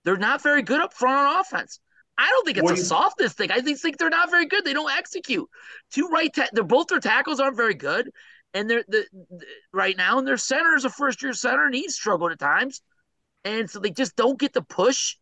[0.05, 1.79] They're not very good up front on offense.
[2.19, 3.51] I don't think it's what a softness thing.
[3.51, 4.65] I think, think they're not very good.
[4.65, 5.49] They don't execute.
[5.91, 8.11] Two right, ta- they're both their tackles aren't very good,
[8.53, 11.75] and they're the, the right now, and their center is a first year center, and
[11.75, 12.83] he's struggled at times,
[13.45, 15.17] and so they just don't get the push,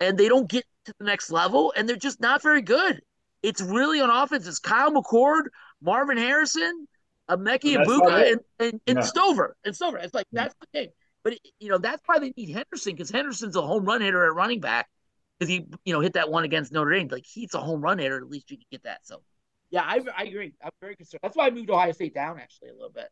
[0.00, 3.00] and they don't get to the next level, and they're just not very good.
[3.42, 4.46] It's really on offense.
[4.46, 5.44] It's Kyle McCord,
[5.80, 6.88] Marvin Harrison,
[7.30, 9.02] Emeka Egbuka, and, and, and yeah.
[9.02, 9.56] Stover.
[9.64, 9.98] And Stover.
[9.98, 10.88] It's like that's the game.
[11.26, 14.34] But you know that's why they need Henderson because Henderson's a home run hitter at
[14.36, 14.86] running back.
[15.36, 17.98] Because he you know hit that one against Notre Dame, like he's a home run
[17.98, 18.18] hitter.
[18.18, 19.04] At least you can get that.
[19.04, 19.22] So
[19.70, 20.54] yeah, I, I agree.
[20.62, 21.18] I'm very concerned.
[21.24, 23.08] That's why I moved Ohio State down actually a little bit.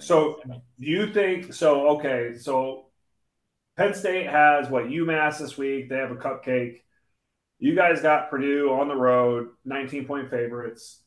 [0.00, 1.90] So do you think so?
[1.98, 2.86] Okay, so
[3.76, 5.88] Penn State has what UMass this week.
[5.88, 6.82] They have a cupcake.
[7.60, 11.00] You guys got Purdue on the road, 19 point favorites.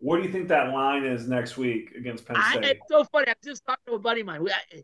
[0.00, 2.62] What do you think that line is next week against Penn State?
[2.62, 3.30] I, it's so funny.
[3.30, 4.46] I just talked to a buddy of mine.
[4.50, 4.82] I,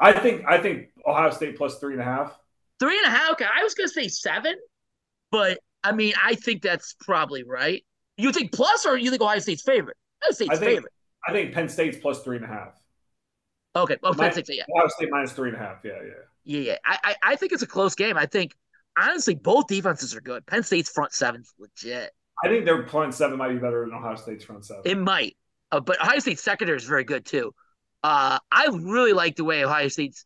[0.00, 2.38] I think I think Ohio State plus three and a half.
[2.78, 3.32] Three and a half.
[3.32, 4.54] Okay, I was gonna say seven,
[5.30, 7.84] but I mean I think that's probably right.
[8.16, 9.96] You think plus or you think Ohio State's favorite?
[10.22, 10.92] Ohio State's I think, favorite.
[11.28, 12.80] I think Penn State's plus three and a half.
[13.76, 14.64] Okay, well, Penn State, yeah.
[14.74, 15.78] Ohio State minus three and a half.
[15.84, 16.12] Yeah, yeah.
[16.44, 16.76] Yeah, yeah.
[16.84, 18.16] I, I, I think it's a close game.
[18.16, 18.54] I think
[18.98, 20.46] honestly both defenses are good.
[20.46, 22.12] Penn State's front seven's legit.
[22.42, 24.82] I think their front seven might be better than Ohio State's front seven.
[24.86, 25.36] It might,
[25.70, 27.54] uh, but Ohio State's secondary is very good too.
[28.02, 30.24] Uh, I really like the way Ohio State's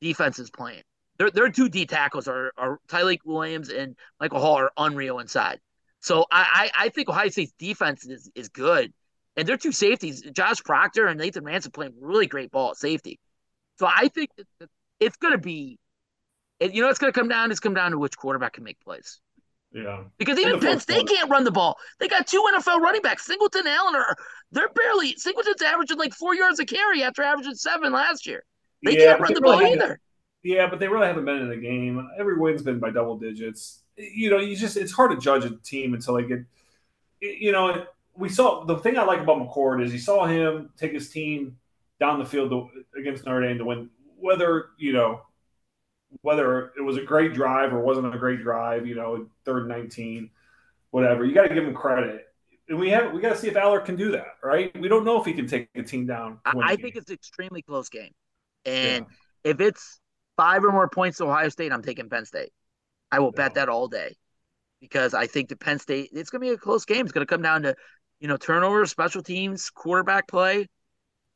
[0.00, 0.82] defense is playing.
[1.18, 5.58] Their their two D tackles are, are Tyleik Williams and Michael Hall are unreal inside.
[6.00, 8.92] So I, I, I think Ohio State's defense is, is good.
[9.36, 13.18] And their two safeties, Josh Proctor and Lathan Ransom, playing really great ball at safety.
[13.78, 14.30] So I think
[15.00, 15.78] it's going to be,
[16.60, 17.50] you know, it's going to come down.
[17.50, 19.20] It's come down to which quarterback can make plays.
[19.72, 20.04] Yeah.
[20.18, 21.76] Because even Penn State can't run the ball.
[22.00, 23.26] They got two NFL running backs.
[23.26, 24.16] Singleton Allen are
[24.50, 28.44] they're barely Singleton's averaging like four yards a carry after averaging seven last year.
[28.82, 30.00] They yeah, can't run the ball either.
[30.42, 32.08] Yeah, but they really haven't been in the game.
[32.18, 33.82] Every win's been by double digits.
[33.96, 36.44] You know, you just it's hard to judge a team until they get.
[37.20, 37.84] You know,
[38.16, 41.56] we saw the thing I like about McCord is you saw him take his team
[42.00, 43.90] down the field to, against Notre Dame to win.
[44.16, 45.22] Whether you know
[46.22, 49.68] whether it was a great drive or wasn't a great drive, you know, third and
[49.68, 50.30] nineteen,
[50.90, 51.24] whatever.
[51.24, 52.26] You got to give him credit.
[52.68, 54.78] And we have we got to see if Allar can do that, right?
[54.78, 56.38] We don't know if he can take a team down.
[56.44, 58.12] I, think it's an extremely close game,
[58.66, 59.06] and
[59.44, 59.50] yeah.
[59.52, 60.00] if it's
[60.36, 62.52] five or more points to Ohio State, I'm taking Penn State.
[63.10, 63.44] I will yeah.
[63.44, 64.16] bet that all day
[64.80, 67.06] because I think the Penn State it's going to be a close game.
[67.06, 67.74] It's going to come down to
[68.20, 70.66] you know turnovers, special teams, quarterback play.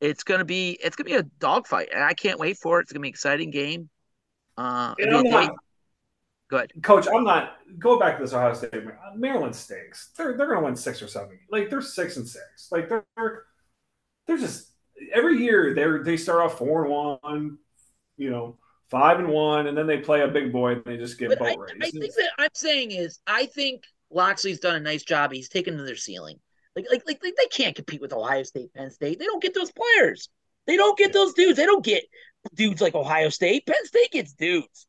[0.01, 2.79] It's going to be it's going to be a dogfight, and I can't wait for
[2.79, 2.83] it.
[2.83, 3.89] It's going to be an exciting game.
[4.57, 5.55] Uh, not,
[6.53, 7.07] Good, Coach.
[7.09, 7.57] I'm not.
[7.79, 8.75] Go back to this Ohio State.
[9.17, 10.11] Maryland stinks.
[10.17, 11.39] They're they're going to win six or seven.
[11.51, 12.69] Like they're six and six.
[12.71, 13.05] Like they're
[14.27, 14.69] they're just
[15.15, 17.59] every year they they start off four and one.
[18.19, 18.59] You know,
[18.91, 21.59] five and one, and then they play a big boy and they just get boat
[21.59, 21.83] raised.
[21.83, 25.33] I think that I'm saying is I think Locksley's done a nice job.
[25.33, 26.39] He's taken to their ceiling.
[26.77, 29.19] Like, like, like, like they can't compete with Ohio State, Penn State.
[29.19, 30.29] They don't get those players.
[30.67, 31.57] They don't get those dudes.
[31.57, 32.05] They don't get
[32.55, 33.67] dudes like Ohio State.
[33.67, 34.87] Penn State gets dudes.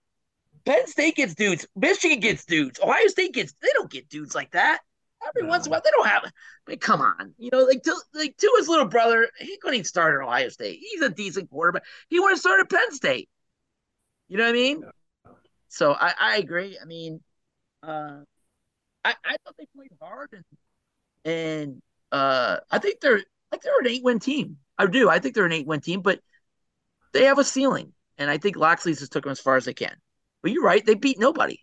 [0.66, 1.68] Penn State gets dudes.
[1.76, 2.80] Michigan gets dudes.
[2.80, 3.54] Ohio State gets.
[3.62, 4.80] They don't get dudes like that.
[5.28, 5.50] Every no.
[5.50, 6.24] once in a while, they don't have.
[6.26, 6.32] I
[6.68, 9.86] mean, come on, you know, like to like to his little brother, he couldn't even
[9.86, 10.80] start at Ohio State.
[10.80, 11.84] He's a decent quarterback.
[12.10, 13.30] He want to start at Penn State.
[14.28, 14.84] You know what I mean?
[15.70, 16.78] So I, I agree.
[16.82, 17.22] I mean,
[17.82, 18.20] uh,
[19.04, 20.44] I, I thought they played hard and
[21.26, 24.58] and uh, I think they're like they're an eight win team.
[24.78, 25.10] I do.
[25.10, 26.20] I think they're an eight win team, but
[27.13, 29.73] they have a ceiling, and I think Locksley's just took them as far as they
[29.73, 29.95] can.
[30.41, 31.60] But you're right; they beat nobody.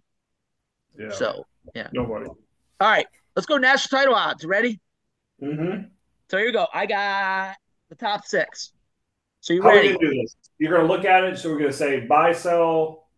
[0.99, 1.11] Yeah.
[1.11, 2.27] So yeah, nobody.
[2.27, 2.37] All
[2.81, 4.45] right, let's go national title odds.
[4.45, 4.81] Ready?
[5.43, 5.85] Mm-hmm.
[6.31, 6.67] So here you go.
[6.73, 7.57] I got
[7.89, 8.73] the top six.
[9.41, 9.89] So you How ready?
[9.89, 10.37] are we gonna do this?
[10.59, 11.39] You're gonna look at it.
[11.39, 13.09] So we're gonna say buy, sell.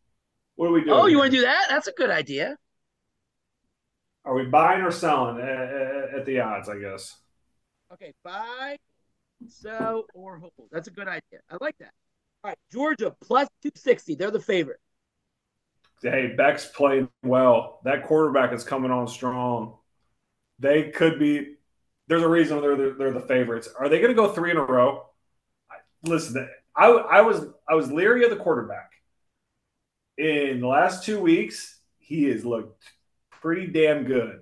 [0.56, 0.92] What are we doing?
[0.92, 1.66] Oh, you want to do that?
[1.68, 2.56] That's a good idea.
[4.24, 6.68] Are we buying or selling at, at, at the odds?
[6.68, 7.16] I guess.
[7.92, 8.78] Okay, buy,
[9.48, 10.52] sell, or hold.
[10.70, 11.40] That's a good idea.
[11.50, 11.92] I like that.
[12.44, 14.16] All right, Georgia plus 260.
[14.16, 14.80] They're the favorite.
[16.02, 17.80] Hey, Beck's playing well.
[17.84, 19.76] That quarterback is coming on strong.
[20.58, 21.56] They could be.
[22.08, 23.68] There's a reason they're the, they're the favorites.
[23.78, 25.06] Are they going to go three in a row?
[26.02, 28.90] Listen, I, I was I was leery of the quarterback.
[30.18, 32.82] In the last two weeks, he has looked
[33.30, 34.40] pretty damn good.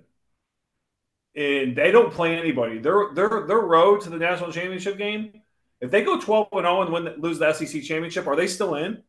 [1.36, 2.78] And they don't play anybody.
[2.78, 5.39] Their their their road to the national championship game.
[5.80, 8.74] If they go 12 and 0 and win lose the SEC championship, are they still
[8.74, 9.02] in?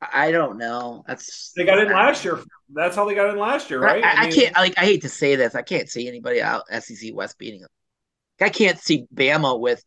[0.00, 1.02] I don't know.
[1.08, 2.38] That's They got in last year.
[2.72, 4.04] That's how they got in last year, right?
[4.04, 5.56] I, I, mean, can't like I hate to say this.
[5.56, 7.70] I can't see anybody out SEC West beating them.
[8.40, 9.82] I can't see Bama with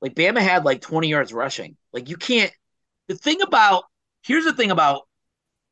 [0.00, 1.76] like Bama had like 20 yards rushing.
[1.92, 2.52] Like you can't
[3.06, 3.84] the thing about
[4.24, 5.02] here's the thing about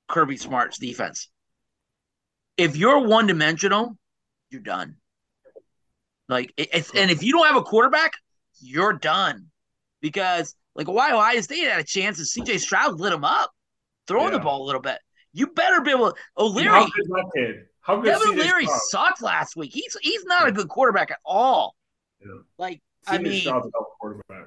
[0.09, 1.29] Kirby Smart's defense.
[2.57, 3.97] If you're one dimensional,
[4.51, 4.97] you're done.
[6.31, 8.13] Like it's and if you don't have a quarterback,
[8.61, 9.47] you're done.
[10.01, 13.51] Because like why Ohio State had a chance and CJ Stroud lit them up,
[14.07, 14.39] throwing Yeah.
[14.39, 14.99] the ball a little bit.
[15.33, 16.69] You better be able O'Leary.
[16.71, 17.57] How good is that kid?
[17.83, 18.81] How good Devin CJ Leary Stroud?
[18.91, 19.73] sucked last week.
[19.73, 21.75] He's he's not a good quarterback at all.
[22.21, 22.33] Yeah.
[22.59, 24.47] Like I mean, Stroud's a quarterback.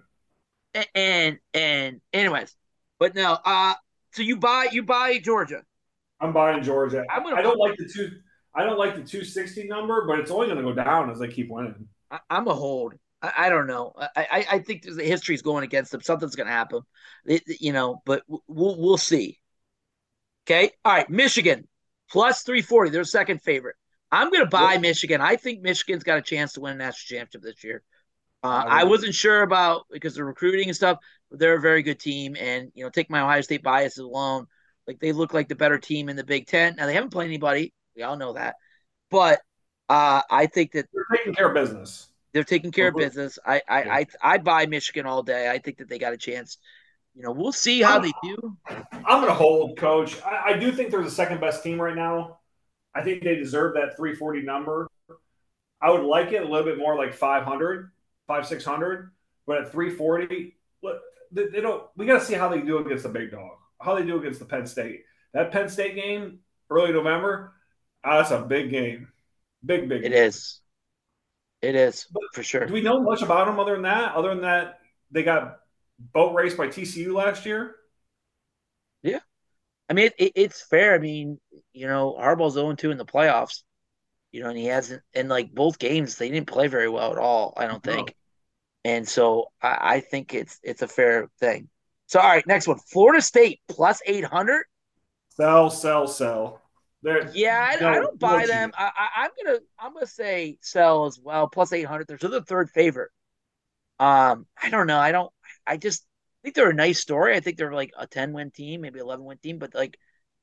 [0.76, 2.56] a- and and anyways,
[3.00, 3.38] but no.
[3.46, 3.74] Uh,
[4.12, 5.63] so you buy you buy Georgia.
[6.22, 7.04] I'm buying Georgia.
[7.10, 8.10] I'm gonna I don't like the two.
[8.55, 11.27] I don't like the 260 number, but it's only going to go down as they
[11.27, 11.87] keep winning.
[12.11, 12.93] I, I'm a hold.
[13.21, 13.93] I, I don't know.
[13.97, 16.01] I, I I think the history's going against them.
[16.01, 16.81] Something's going to happen.
[17.25, 19.39] It- you know, but we'll we'll see.
[20.45, 20.71] Okay.
[20.83, 21.09] All right.
[21.09, 21.67] Michigan
[22.11, 22.91] plus 340.
[22.91, 23.75] They're second favorite.
[24.11, 24.81] I'm going to buy Yep.
[24.81, 25.21] Michigan.
[25.21, 27.81] I think Michigan's got a chance to win a national championship this year.
[28.43, 30.97] Uh, I I wasn't sure about because the recruiting and stuff.
[31.31, 34.45] But they're a very good team, and you know, take my Ohio State biases alone.
[34.85, 36.75] Like they look like the better team in the Big Ten.
[36.75, 37.73] Now they haven't played anybody.
[37.95, 38.56] We all know that,
[39.12, 39.39] but
[39.89, 42.08] uh, I think that They're taking care of business.
[42.34, 42.99] they're taking care of Mhm.
[42.99, 43.39] business.
[43.45, 43.93] I I, Yeah.
[43.93, 45.49] I I buy Michigan all day.
[45.49, 46.58] I think that they got a chance.
[47.15, 48.58] You know, we'll see how they do.
[49.06, 50.19] I'm going to hold, coach.
[50.23, 52.39] I, I do think they're the second best team right now.
[52.95, 54.88] I think they deserve that 340 number.
[55.82, 57.91] I would like it a little bit more like 500,
[58.27, 59.12] 5, 600,
[59.45, 61.01] but at 340, look,
[61.32, 61.84] they, they don't.
[61.95, 64.39] We got to see how they do against the big dog, how they do against
[64.39, 65.03] the Penn State.
[65.34, 67.53] That Penn State game, early November,
[68.03, 69.11] ah, that's a big game.
[69.65, 70.13] Big, big It game.
[70.13, 70.61] is.
[71.63, 72.67] It is for sure.
[72.67, 74.15] Do we know much about them other than that?
[74.15, 74.79] Other than that,
[75.11, 75.59] they got
[75.99, 77.75] boat raced by TCU last year.
[79.01, 79.19] Yeah,
[79.89, 80.95] I mean, it, it, it's fair.
[80.95, 81.39] I mean,
[81.73, 83.63] you know, Harbaugh's 0 2 in the playoffs,
[84.31, 87.17] you know, and he hasn't, and like both games, they didn't play very well at
[87.19, 87.83] all, I don't No.
[87.83, 88.15] think.
[88.85, 91.69] And so I, I think it's it's a fair thing.
[92.07, 94.65] So, all right, next one Florida State plus 800.
[95.27, 96.61] Sell, sell, sell.
[97.03, 98.71] They're, Yeah, I, No, I don't buy no them.
[98.77, 101.47] I, I, I'm gonna I'm gonna say sell as well.
[101.47, 102.07] Plus eight hundred.
[102.07, 103.11] They're the third favorite.
[103.99, 104.97] Um, I don't know.
[104.99, 105.31] I don't.
[105.67, 106.05] I just
[106.43, 107.35] think they're a nice story.
[107.35, 109.97] I think they're like a ten win team, maybe eleven win team, but like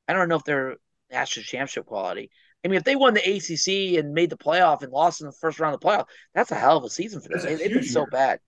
[0.08, 0.76] I don't know if they're
[1.10, 2.30] national championship quality.
[2.64, 5.32] I mean, if they won the ACC and made the playoff and lost in the
[5.32, 7.40] first round of the playoff, that's a hell of a season for them.
[7.42, 8.38] They- They've been so bad.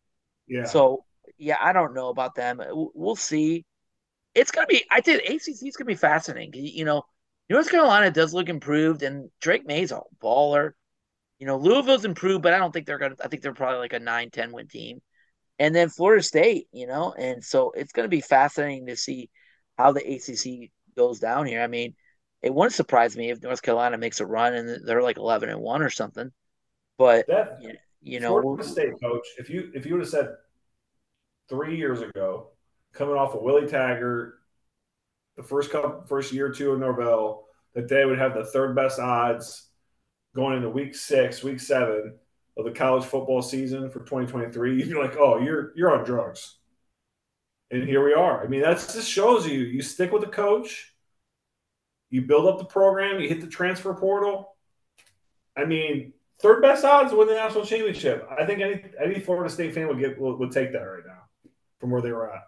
[0.46, 0.64] yeah.
[0.64, 1.04] So
[1.38, 2.58] yeah, I don't know about them.
[2.58, 3.64] We'll we'll see.
[4.34, 4.84] It's gonna be.
[4.90, 6.52] I think ACC is gonna be fascinating.
[6.64, 7.04] You know,
[7.48, 10.72] North Carolina does look improved, and Drake Maye's a baller.
[11.38, 13.16] You know, Louisville's improved, but I don't think they're gonna.
[13.22, 15.02] I think they're probably like a 9-10 win team.
[15.58, 19.30] And then Florida State, you know, and so it's gonna be fascinating to see
[19.76, 21.60] how the ACC goes down here.
[21.60, 21.94] I mean,
[22.42, 25.60] it wouldn't surprise me if North Carolina makes a run and they're like eleven and
[25.60, 26.30] one or something.
[26.98, 27.60] But that
[28.00, 29.26] you know, Florida State coach.
[29.38, 30.34] If you if you would have said
[31.48, 32.48] three years ago,
[32.92, 34.41] coming off of Willie Taggart,
[35.36, 38.76] the first couple, first year or two of Norvell, that they would have the third
[38.76, 39.68] best odds
[40.34, 42.14] going into week six, week seven
[42.56, 46.58] of the college football season for 2023, you'd be like, oh, you're you're on drugs.
[47.70, 48.44] And here we are.
[48.44, 50.92] I mean, that just shows you you stick with the coach,
[52.10, 54.56] you build up the program, you hit the transfer portal.
[55.56, 58.28] I mean, third best odds to win the national championship.
[58.38, 61.22] I think any any Florida State fan would get would, would take that right now
[61.80, 62.42] from where they were at.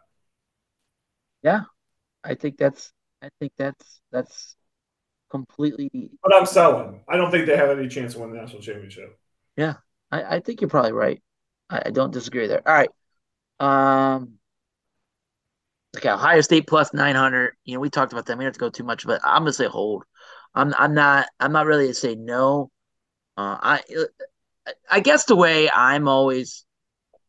[2.24, 4.56] I think that's I think that's that's
[5.30, 6.10] completely.
[6.22, 7.00] But I'm selling.
[7.08, 9.18] I don't think they have any chance to win the national championship.
[9.56, 9.74] Yeah,
[10.10, 11.22] I, I think you're probably right.
[11.70, 12.62] I, I don't disagree there.
[12.66, 12.90] All right.
[13.60, 14.34] Um.
[15.96, 17.54] Okay, Ohio State plus nine hundred.
[17.64, 18.36] You know, we talked about that.
[18.36, 20.04] We don't have to go too much, but I'm gonna say hold.
[20.54, 22.70] I'm I'm not I'm not really to say no.
[23.36, 23.80] Uh, I
[24.90, 26.64] I guess the way I'm always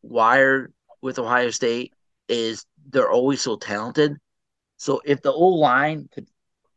[0.02, 1.94] wired with Ohio State
[2.28, 4.18] is they're always so talented.
[4.78, 6.28] So if the old line could,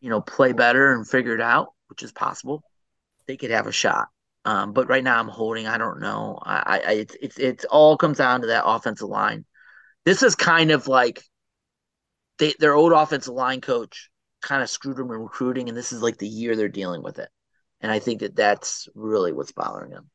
[0.01, 2.63] you know, play better and figure it out, which is possible,
[3.27, 4.09] they could have a shot.
[4.45, 5.67] Um, but right now I'm holding.
[5.67, 6.39] I don't know.
[6.43, 9.45] I, I it's it's it's all comes down to that offensive line.
[10.05, 11.23] This is kind of like
[12.39, 16.03] they their old offensive line coach kind of screwed them in recruiting, and this is
[16.03, 17.29] like the year they're dealing with it.
[17.81, 20.11] And I think that that's really what's bothering them.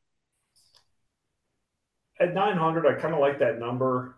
[2.20, 4.16] At 900, I kind of like that number.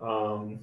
[0.00, 0.60] Um,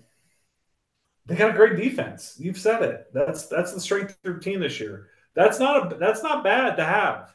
[1.26, 2.36] they got a great defense.
[2.38, 3.08] You've said it.
[3.14, 5.08] That's that's the strength of their team this year.
[5.36, 7.34] That's not a that's not bad to have.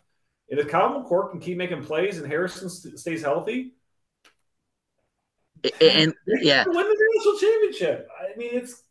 [0.50, 3.74] And if Kyle McCord can keep making plays and Harrison st- stays healthy,
[5.80, 8.08] and, yeah, win the national championship.
[8.20, 8.82] I mean, it's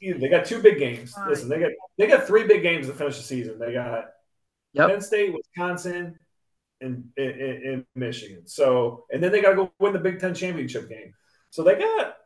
[0.00, 1.14] they got two big games.
[1.28, 3.58] Listen, they got they got three big games to finish the season.
[3.58, 4.06] They got
[4.72, 4.90] yep.
[4.90, 6.18] Penn State, Wisconsin,
[6.80, 8.46] and in Michigan.
[8.46, 11.14] So, and then they got to go win the Big Ten championship game.
[11.50, 12.16] So they got.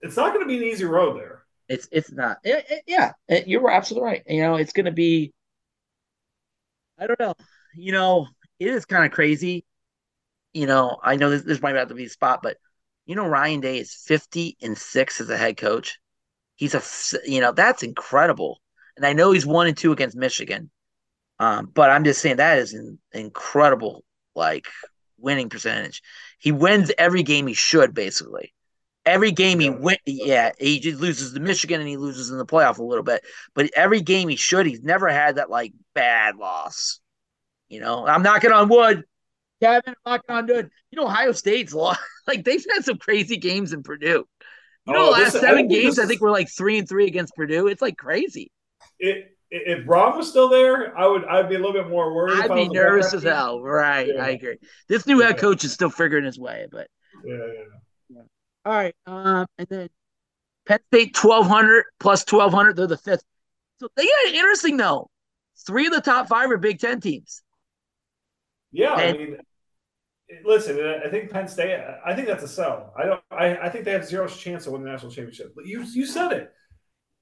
[0.00, 1.42] It's not going to be an easy road there.
[1.68, 2.38] It's it's not.
[2.44, 4.22] It, it, yeah, it, you're absolutely right.
[4.26, 5.32] You know, it's going to be.
[6.98, 7.34] I don't know.
[7.74, 8.26] You know,
[8.58, 9.64] it is kind of crazy.
[10.52, 12.56] You know, I know this, this might have to be a spot, but
[13.08, 15.98] you know, Ryan Day is 50 and six as a head coach.
[16.56, 16.82] He's a,
[17.26, 18.60] you know, that's incredible.
[18.96, 20.70] And I know he's one and two against Michigan.
[21.38, 24.66] Um, but I'm just saying that is an incredible, like,
[25.16, 26.02] winning percentage.
[26.38, 28.52] He wins every game he should, basically.
[29.08, 32.44] Every game he win, yeah, he just loses to Michigan and he loses in the
[32.44, 33.22] playoff a little bit.
[33.54, 37.00] But every game he should, he's never had that like bad loss.
[37.68, 39.04] You know, I'm knocking on wood.
[39.62, 40.70] Kevin, I'm knocking on wood.
[40.90, 42.00] You know, Ohio State's lost.
[42.26, 44.26] like they've had some crazy games in Purdue.
[44.86, 46.88] You know, oh, the last this, seven I games, I think we're like three and
[46.88, 47.66] three against Purdue.
[47.66, 48.52] It's like crazy.
[48.98, 52.38] It, if Brohm was still there, I would I'd be a little bit more worried.
[52.38, 53.62] I'd be nervous as hell.
[53.62, 54.22] Right, yeah.
[54.22, 54.58] I agree.
[54.88, 56.88] This new head coach is still figuring his way, but
[57.24, 57.78] yeah, yeah.
[58.68, 59.88] All right, um, and then
[60.66, 62.76] Penn State twelve hundred plus twelve hundred.
[62.76, 63.24] They're the fifth.
[63.80, 65.08] So they got interesting though.
[65.66, 67.40] Three of the top five are Big Ten teams.
[68.70, 69.36] Yeah, and, I mean,
[70.44, 71.80] listen, I think Penn State.
[72.04, 72.92] I think that's a sell.
[72.94, 73.22] I don't.
[73.30, 75.54] I, I think they have zero chance of winning the national championship.
[75.56, 76.52] But you you said it.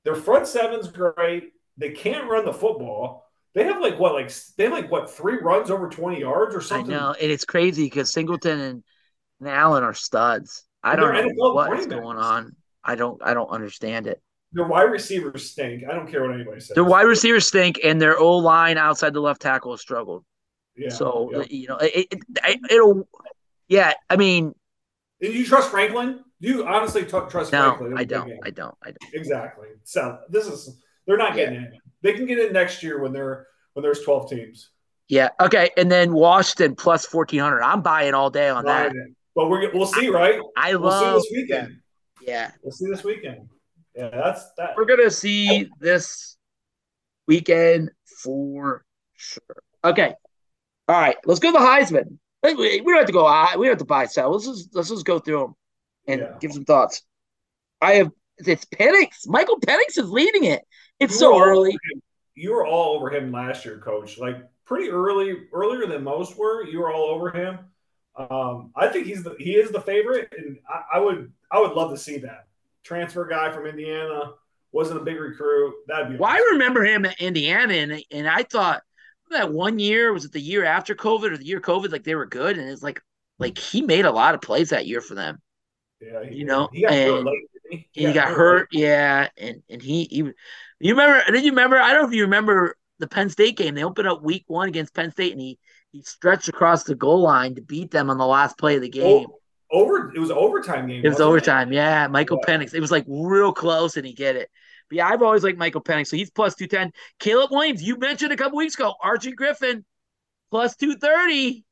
[0.03, 1.53] Their front seven's great.
[1.77, 3.25] They can't run the football.
[3.55, 6.61] They have like what, like they have like what three runs over twenty yards or
[6.61, 6.93] something.
[6.93, 8.85] I know, and it's crazy because Singleton and,
[9.39, 10.65] and Allen are studs.
[10.83, 12.55] I don't know what is going on.
[12.85, 13.21] I don't.
[13.23, 14.23] I don't understand it.
[14.53, 15.83] Their wide receivers stink.
[15.89, 16.75] I don't care what anybody says.
[16.75, 20.25] Their wide receivers stink, and their O line outside the left tackle has struggled.
[20.77, 21.45] Yeah, so yeah.
[21.51, 23.09] you know, it, it, it'll.
[23.69, 24.55] Yeah, I mean,
[25.21, 26.21] do you trust Franklin?
[26.41, 27.99] Do you honestly t- trust no, Franklin?
[27.99, 28.33] I don't.
[28.45, 28.75] I don't.
[28.83, 29.15] I don't.
[29.15, 29.69] Exactly.
[29.85, 31.67] So this is they're not getting yeah.
[31.67, 31.79] in.
[32.03, 34.71] They can get in next year when they're when there's twelve teams.
[35.09, 35.31] Yeah.
[35.41, 35.71] Okay.
[35.77, 37.63] And then Washington plus fourteen hundred.
[37.63, 38.93] I'm buying all day on that.
[39.37, 40.41] But we're we'll see, right?
[40.57, 41.77] I, I we'll love see this weekend.
[42.23, 42.51] Yeah.
[42.63, 43.51] We'll see this weekend.
[43.95, 44.75] Yeah, that's that.
[44.77, 46.37] We're gonna see this
[47.29, 47.91] weekend
[48.23, 49.63] for sure.
[49.85, 50.15] Okay.
[50.89, 52.19] All right, let's go to the Heisman.
[52.43, 53.25] We don't have to go.
[53.59, 54.33] We don't have to buy sell.
[54.33, 55.55] Let's just let's just go through them
[56.07, 56.37] and yeah.
[56.41, 57.03] give some thoughts.
[57.83, 59.27] I have it's Penix.
[59.27, 60.63] Michael Penix is leading it.
[61.01, 61.77] It's you so early.
[62.35, 64.19] You were all over him last year, Coach.
[64.19, 66.65] Like pretty early, earlier than most were.
[66.65, 67.59] You were all over him.
[68.17, 71.73] Um, I think he's the he is the favorite, and I, I would I would
[71.73, 72.47] love to see that
[72.83, 74.33] transfer guy from Indiana
[74.73, 75.75] wasn't a big recruit.
[75.87, 76.17] That'd be.
[76.17, 76.43] Well, awesome.
[76.43, 78.83] I remember him at Indiana, and and I thought
[79.31, 81.93] that one year was it the year after COVID or the year COVID?
[81.93, 83.03] Like they were good, and it's like
[83.39, 85.41] like he made a lot of plays that year for them.
[86.01, 87.89] Yeah, he, you know, he got and late, he?
[87.93, 90.17] he, got, hurt, hurt yeah, and and he, he
[90.79, 91.23] you remember?
[91.31, 91.79] Did you remember?
[91.79, 93.75] I don't know if you remember the Penn State game.
[93.75, 95.59] They opened up Week One against Penn State, and he
[95.97, 98.89] he stretched across the goal line to beat them on the last play of the
[99.01, 99.27] oh, game.
[99.31, 99.41] Oh,
[99.71, 101.05] over, it was overtime game.
[101.05, 101.73] It was overtime.
[101.73, 101.77] It?
[101.77, 102.55] Yeah, Michael yeah.
[102.55, 102.75] Penix.
[102.75, 104.51] It was like real close, and he get it.
[104.91, 106.93] But yeah, I've always liked Michael Penix, so he's plus 210.
[107.19, 109.85] Caleb Williams, you mentioned a couple weeks ago, Archie Griffin,
[110.51, 111.65] plus 230.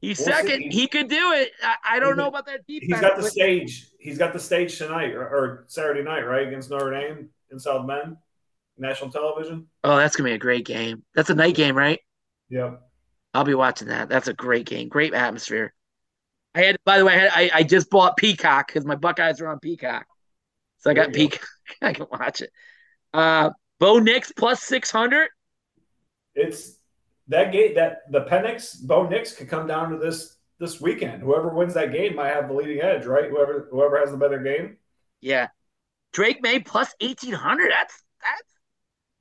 [0.00, 0.62] He's we'll second.
[0.62, 0.68] See.
[0.70, 1.50] He could do it.
[1.62, 2.90] I, I don't know about that defense.
[2.90, 3.86] He's got the stage.
[3.98, 7.86] He's got the stage tonight or, or, Saturday night, right, against Notre Dame in South
[7.86, 8.16] Bend,
[8.78, 9.66] national television.
[9.84, 11.04] Oh, that's gonna be a great game.
[11.14, 12.00] That's a night game, right?
[12.48, 12.76] Yeah.
[13.32, 14.08] I'll be watching that.
[14.08, 14.88] That's a great game.
[14.88, 15.72] Great atmosphere.
[16.54, 19.40] I had, by the way, I, had, I, I just bought Peacock because my Buckeyes
[19.40, 20.06] are on Peacock,
[20.78, 21.46] so I got Peacock.
[21.82, 22.50] I can watch it.
[23.14, 25.28] Uh, Bo Nix plus six hundred.
[26.34, 26.78] It's
[27.28, 31.22] that game that the Penix Bo Nix could come down to this this weekend.
[31.22, 33.30] Whoever wins that game might have the leading edge, right?
[33.30, 34.76] Whoever whoever has the better game.
[35.20, 35.48] Yeah,
[36.12, 37.70] Drake Maye plus eighteen hundred.
[37.70, 38.50] That's that's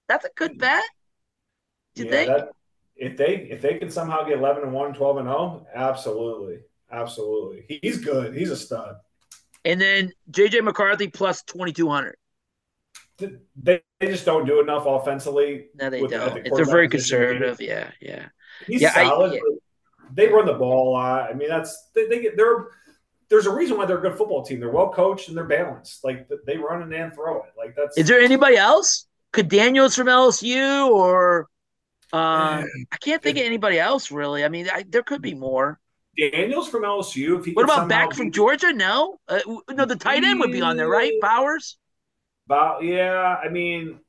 [0.08, 0.84] that's a good bet.
[1.94, 2.30] Do you yeah, think?
[2.30, 2.50] that,
[3.00, 6.60] if they if they can somehow get 11 and 1, 12 and 0, absolutely.
[6.92, 7.80] Absolutely.
[7.82, 8.36] He's good.
[8.36, 8.96] He's a stud.
[9.66, 12.16] And then JJ McCarthy plus twenty two hundred.
[13.18, 15.68] They, they just don't do enough offensively.
[15.76, 16.44] No, they with- don't.
[16.44, 17.60] the they're very conservative.
[17.62, 18.28] Yeah, yeah.
[18.66, 19.40] He's Yeah, I- yeah.
[20.12, 21.30] They run the ball a lot.
[21.30, 22.68] I mean, that's they, they get they're
[23.30, 24.60] there's a reason why they're a good football team.
[24.60, 26.04] They're well coached and they're balanced.
[26.04, 27.52] Like they run and throw it.
[27.58, 29.06] Like that's Is there anybody else?
[29.32, 31.48] Could Daniels from LSU or
[32.12, 34.44] um, I can't think of anybody else really.
[34.44, 35.80] I mean, I, there could be more.
[36.18, 37.40] Daniels from LSU.
[37.40, 38.74] If he What about back from Georgia?
[38.74, 39.40] No, uh,
[39.70, 39.86] no.
[39.86, 41.14] The tight end would be on there, right?
[41.22, 41.78] Bowers.
[42.48, 44.00] Bow, yeah, I mean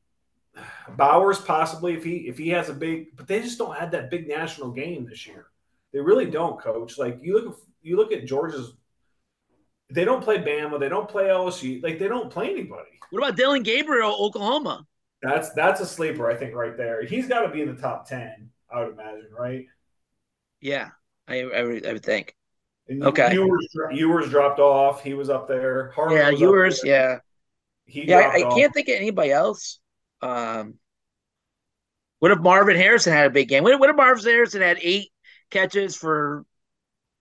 [0.96, 4.10] Bowers possibly if he if he has a big, but they just don't have that
[4.10, 5.46] big national game this year.
[5.92, 6.98] They really don't, coach.
[6.98, 8.72] Like you look you look at Georgia's.
[9.92, 10.78] They don't play Bama.
[10.78, 11.82] They don't play LSU.
[11.82, 12.90] Like they don't play anybody.
[13.10, 14.86] What about Dillon Gabriel, Oklahoma?
[15.22, 17.04] That's that's a sleeper, I think, right there.
[17.04, 19.66] He's got to be in the top ten, I would imagine, right?
[20.60, 20.90] Yeah,
[21.28, 22.34] I I would, I would think.
[22.88, 23.32] And Okay.
[23.34, 25.02] Ewers, Ewers dropped off.
[25.02, 25.90] He was up there.
[25.92, 26.80] Harmon Yeah, was up yours.
[26.82, 26.90] there.
[26.92, 27.18] Yeah,
[27.86, 28.18] He yeah.
[28.18, 29.78] I, I can't think of anybody else.
[30.22, 30.74] Um,
[32.18, 33.62] what if Marvin Harrison had a big game?
[33.64, 35.10] What, what if Marvin Harrison had eight
[35.50, 36.44] catches for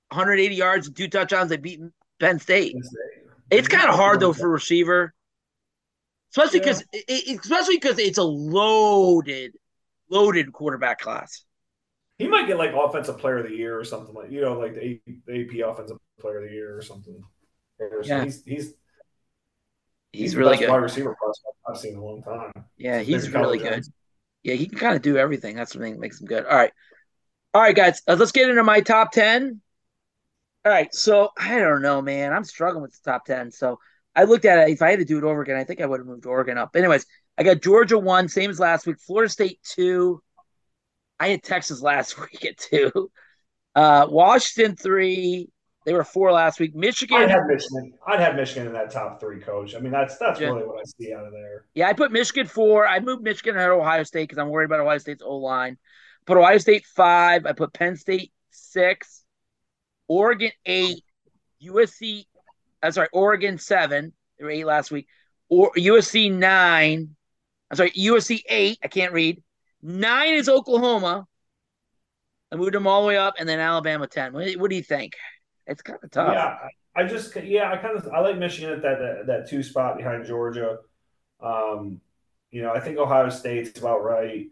[0.10, 1.50] 180 yards and two touchdowns?
[1.50, 1.80] They beat
[2.20, 2.76] Penn State.
[3.50, 5.14] It's kind of hard though for a receiver,
[6.32, 9.54] especially because especially because it's a loaded,
[10.10, 11.44] loaded quarterback class.
[12.18, 14.76] He might get like offensive player of the year or something like you know like
[14.76, 15.00] the
[15.30, 17.22] AP offensive player of the year or something.
[18.04, 18.26] Yeah.
[18.26, 18.74] he's he's
[20.12, 20.70] He's, the really good.
[20.70, 22.52] wide receiver prospect I've seen in a long time.
[22.78, 23.74] Yeah, he's Kyler really good.
[23.74, 23.94] Johnson.
[24.44, 25.56] Yeah, he can kind of do everything.
[25.56, 26.46] That's what makes him good.
[26.46, 26.72] All right,
[27.54, 28.02] all right, guys.
[28.08, 29.62] Uh, let's get into my top ten.
[30.66, 32.34] All right, so I don't know, man.
[32.34, 33.52] I'm struggling with the top ten.
[33.52, 33.80] So
[34.20, 34.74] I looked at it.
[34.74, 36.58] If I had to do it over again, I think I would have moved Oregon
[36.58, 36.76] up.
[36.76, 37.06] Anyways,
[37.38, 38.98] I got Georgia one, same as last week.
[39.00, 40.22] Florida State two.
[41.18, 43.10] I had Texas last week at two.
[43.74, 45.48] Uh, Washington three.
[45.86, 46.76] They were four last week.
[46.76, 47.16] Michigan.
[47.18, 47.94] I'd have Michigan.
[48.06, 49.74] I'd have Michigan in that top three, coach.
[49.74, 50.50] I mean, that's that's Yeah.
[50.50, 51.64] really what I see out of there.
[51.74, 52.86] Yeah, I put Michigan four.
[52.86, 55.78] I moved Michigan ahead of Ohio State because I'm worried about Ohio State's O line.
[56.26, 57.46] Put Ohio State five.
[57.46, 59.24] I put Penn State six.
[60.10, 61.06] Oregon eight.
[61.64, 62.26] USC.
[62.82, 64.14] I'm sorry, Oregon seven.
[64.38, 65.08] They were eight last week.
[65.50, 67.16] Or USC nine.
[67.70, 68.80] I'm sorry, USC eight.
[68.84, 69.42] I can't read.
[69.82, 71.26] Nine is Oklahoma.
[72.52, 74.34] I moved them all the way up, and then Alabama ten.
[74.34, 75.14] What, what do you think?
[75.68, 76.34] It's kind of tough.
[76.34, 79.50] Yeah, I I just yeah, I kind of I like Michigan at that that, that
[79.50, 80.78] two spot behind Georgia.
[81.40, 82.02] Um,
[82.52, 84.48] you know, I think Ohio State's about right.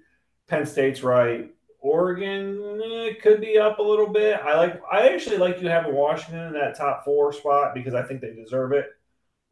[0.48, 1.52] Penn State's right.
[1.80, 4.40] Oregon eh, could be up a little bit.
[4.44, 4.82] I like.
[4.92, 8.34] I actually like you having Washington in that top four spot because I think they
[8.34, 8.88] deserve it.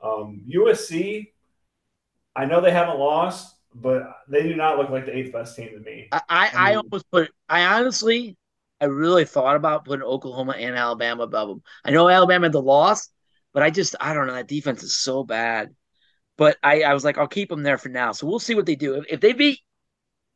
[0.01, 1.31] Um, USC,
[2.35, 5.69] I know they haven't lost, but they do not look like the eighth best team
[5.69, 6.07] to me.
[6.11, 7.31] I, I, I I mean- almost put.
[7.47, 8.35] I honestly,
[8.81, 11.63] I really thought about putting Oklahoma and Alabama above them.
[11.83, 13.09] I know Alabama had the loss,
[13.53, 14.33] but I just I don't know.
[14.33, 15.73] That defense is so bad.
[16.37, 18.11] But I, I was like, I'll keep them there for now.
[18.11, 18.95] So we'll see what they do.
[18.95, 19.59] If, if they beat,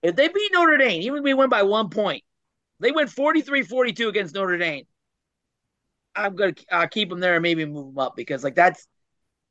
[0.01, 2.23] if they beat Notre Dame, even if we win by one point,
[2.79, 4.85] they went 43-42 against Notre Dame.
[6.15, 8.87] I'm gonna uh, keep them there and maybe move them up because like that's.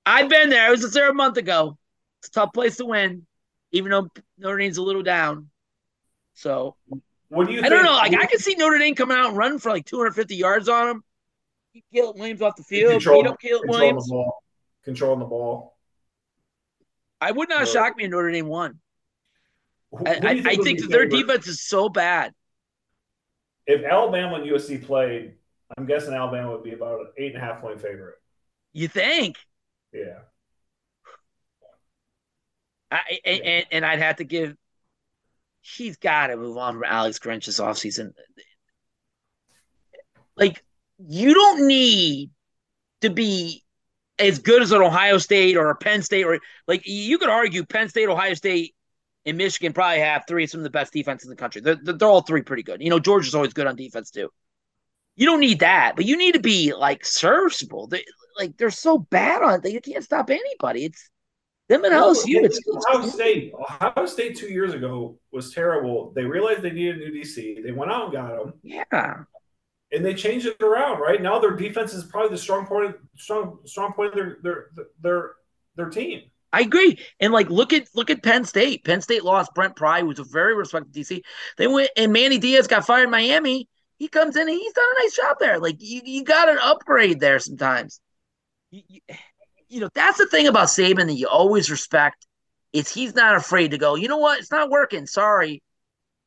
[0.05, 0.66] I've been there.
[0.66, 1.78] I was just there a month ago.
[2.20, 3.26] It's a tough place to win,
[3.72, 5.51] even though Notre Dame's a little down.
[6.34, 6.76] So
[7.28, 7.62] What do you?
[7.62, 7.92] I don't know.
[7.92, 10.86] Like I could see Notre Dame coming out and running for like 250 yards on
[10.86, 11.05] them.
[11.72, 12.92] Keep Caleb Williams off the field.
[12.92, 14.07] Control- up Caleb controlling Williams.
[14.07, 14.42] the ball,
[14.84, 15.76] controlling the ball.
[17.20, 18.78] I would not shock me if Notre Dame won.
[19.91, 22.32] Who- I, I, you think that their defense is so bad.
[23.66, 25.34] If Alabama and USC played,
[25.76, 28.16] I'm guessing Alabama would be about an eight and a half point favorite.
[28.72, 29.36] You think?
[29.93, 30.20] Yeah.
[32.91, 34.57] I, and, and, and I'd have to give.
[35.61, 38.12] He's got to move on from Alex Grinch this offseason.
[40.36, 40.64] Like,
[40.99, 42.30] you don't need
[43.03, 43.64] to be
[44.18, 47.64] as good as an Ohio State or a Penn State, or like you could argue
[47.64, 48.74] Penn State, Ohio State,
[49.29, 51.61] and Michigan probably have three of some of the best defenses in the country.
[51.61, 52.83] They're, they're all three pretty good.
[52.83, 54.31] You know, Georgia's always good on defense too.
[55.16, 57.89] You don't need that, but you need to be like serviceable.
[57.89, 58.05] They,
[58.39, 60.87] like they're so bad on it, you can't stop anybody.
[60.87, 61.11] It's
[61.68, 62.45] them and LSU.
[62.45, 63.53] It's, it's Ohio State.
[63.53, 66.12] Ohio State two years ago was terrible.
[66.14, 67.62] They realized they needed a new DC.
[67.62, 69.24] They went out and got them, yeah.
[69.93, 71.01] and they changed it around.
[71.01, 74.66] Right now, their defense is probably the strong point, strong strong point of their their
[75.03, 75.33] their
[75.76, 76.22] their team.
[76.53, 76.99] I agree.
[77.20, 78.84] And like look at look at Penn State.
[78.84, 81.20] Penn State lost Brent Pry, who's a very respected DC.
[81.57, 83.68] They went and Manny Diaz got fired in Miami.
[83.99, 85.59] He comes in and he's done a nice job there.
[85.59, 88.01] Like you, you got an upgrade there sometimes.
[88.70, 89.01] You, you,
[89.68, 92.26] you know, that's the thing about Saban that you always respect
[92.72, 95.07] is he's not afraid to go, you know what, it's not working.
[95.07, 95.62] Sorry.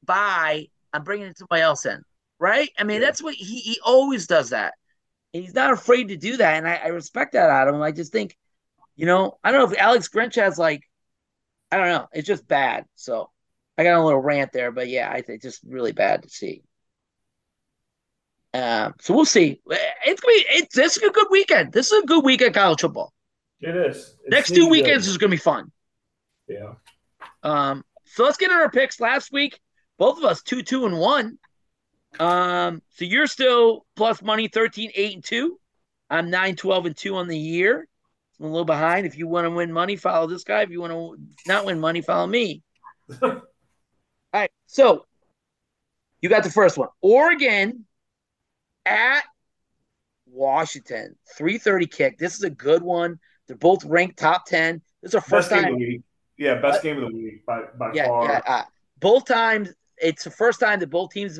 [0.03, 0.67] Bye.
[0.93, 2.03] I'm bringing somebody else in.
[2.39, 2.69] Right?
[2.77, 3.07] I mean, yeah.
[3.07, 4.73] that's what he, he always does that.
[5.33, 6.57] And he's not afraid to do that.
[6.57, 7.81] And I, I respect that out of him.
[7.81, 8.37] I just think–
[9.01, 10.83] you know, I don't know if Alex Grinch has like,
[11.71, 12.07] I don't know.
[12.13, 12.85] It's just bad.
[12.93, 13.31] So
[13.75, 16.61] I got a little rant there, but yeah, I think just really bad to see.
[18.53, 19.59] Um, so we'll see.
[20.05, 21.73] It's gonna be it's this is a good weekend.
[21.73, 23.11] This is a good weekend college football.
[23.59, 23.97] It is.
[23.97, 25.11] It's Next two weekends good.
[25.11, 25.71] is gonna be fun.
[26.47, 26.73] Yeah.
[27.41, 28.99] Um, so let's get in our picks.
[28.99, 29.59] Last week,
[29.97, 31.39] both of us two, two, and one.
[32.19, 35.59] Um, so you're still plus money 13, 8, and 2.
[36.07, 37.87] I'm 9, 12, and 2 on the year.
[38.41, 39.05] I'm a little behind.
[39.05, 40.63] If you want to win money, follow this guy.
[40.63, 41.17] If you want to
[41.47, 42.63] not win money, follow me.
[43.21, 43.41] All
[44.33, 44.49] right.
[44.65, 45.05] So
[46.21, 46.87] you got the first one.
[47.01, 47.85] Oregon
[48.83, 49.21] at
[50.25, 51.15] Washington.
[51.37, 52.17] 330 kick.
[52.17, 53.19] This is a good one.
[53.47, 54.81] They're both ranked top 10.
[55.03, 55.77] This is our first best time.
[56.37, 58.25] Yeah, best uh, game of the week by, by yeah, far.
[58.25, 58.63] Yeah, uh,
[58.99, 61.39] both times, it's the first time that both teams,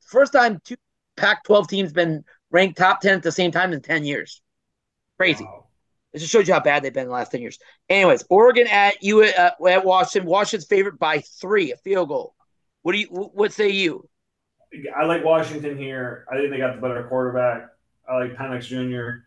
[0.00, 0.74] first time two
[1.16, 4.42] Pac 12 teams been ranked top 10 at the same time in 10 years.
[5.18, 5.44] Crazy.
[5.44, 5.61] Wow.
[6.12, 7.58] It just shows you how bad they've been in the last 10 years.
[7.88, 10.28] Anyways, Oregon at you uh, at Washington.
[10.28, 12.34] Washington's favorite by three, a field goal.
[12.82, 14.08] What do you what say you?
[14.96, 16.26] I like Washington here.
[16.30, 17.68] I think they got the better quarterback.
[18.08, 19.24] I like Penix Jr.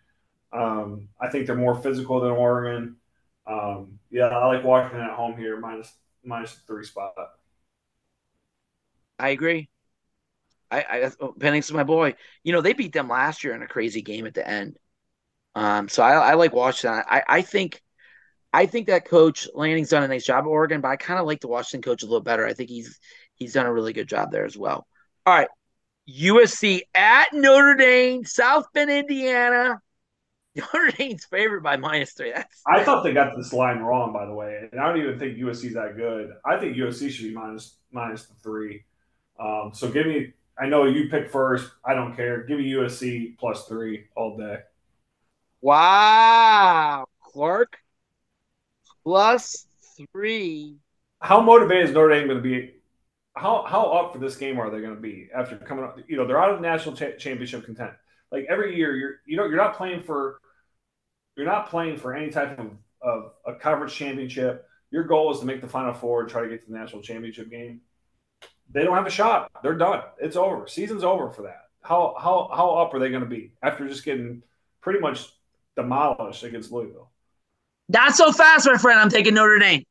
[0.57, 2.97] Um, I think they're more physical than Oregon.
[3.47, 7.13] Um, yeah, I like Washington at home here, minus minus three spot.
[9.19, 9.69] I agree.
[10.71, 10.97] I, I
[11.39, 12.15] Penix is my boy.
[12.43, 14.77] You know, they beat them last year in a crazy game at the end.
[15.55, 17.03] Um, so I, I like Washington.
[17.07, 17.81] I, I think
[18.51, 21.25] I think that coach Lanning's done a nice job at Oregon, but I kind of
[21.25, 22.45] like the Washington coach a little better.
[22.45, 22.99] I think he's
[23.33, 24.87] he's done a really good job there as well.
[25.25, 25.47] All right.
[26.09, 29.81] USC at Notre Dame, South Bend, Indiana.
[30.55, 32.31] Notre Dame's favored by minus three.
[32.31, 35.19] That's I thought they got this line wrong, by the way, and I don't even
[35.19, 36.31] think USC's that good.
[36.45, 38.83] I think USC should be minus minus the three.
[39.39, 40.33] Um, so give me.
[40.57, 41.69] I know you pick first.
[41.83, 42.43] I don't care.
[42.43, 44.59] Give me USC plus three all day.
[45.61, 47.05] Wow.
[47.21, 47.77] Clark
[49.05, 49.67] plus
[50.11, 50.77] three.
[51.21, 52.73] How motivated is Notre Dame going to be?
[53.35, 55.97] How how up for this game are they going to be after coming up?
[56.07, 57.91] You know, they're out of national cha- championship content.
[58.31, 60.39] Like every year, you're you know you're not playing for
[61.35, 64.67] you're not playing for any type of, of a conference championship.
[64.91, 67.01] Your goal is to make the Final Four and try to get to the national
[67.01, 67.81] championship game.
[68.71, 69.51] They don't have a shot.
[69.61, 70.01] They're done.
[70.19, 70.67] It's over.
[70.67, 71.69] Season's over for that.
[71.81, 74.41] How how how up are they going to be after just getting
[74.81, 75.34] pretty much
[75.75, 77.11] demolished against Louisville.
[77.89, 78.99] Not so fast, my friend.
[78.99, 79.83] I'm taking Notre Dame.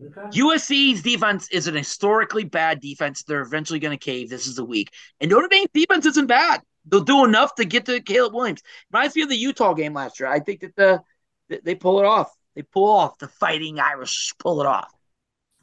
[0.00, 0.38] Okay.
[0.38, 3.22] USC's defense is an historically bad defense.
[3.22, 4.28] They're eventually going to cave.
[4.28, 4.92] This is the week.
[5.20, 6.60] And Notre Dame's defense isn't bad.
[6.84, 8.62] They'll do enough to get to Caleb Williams.
[8.92, 10.28] Reminds me of the Utah game last year.
[10.28, 11.02] I think that the
[11.64, 12.30] they pull it off.
[12.54, 14.92] They pull off the fighting Irish pull it off.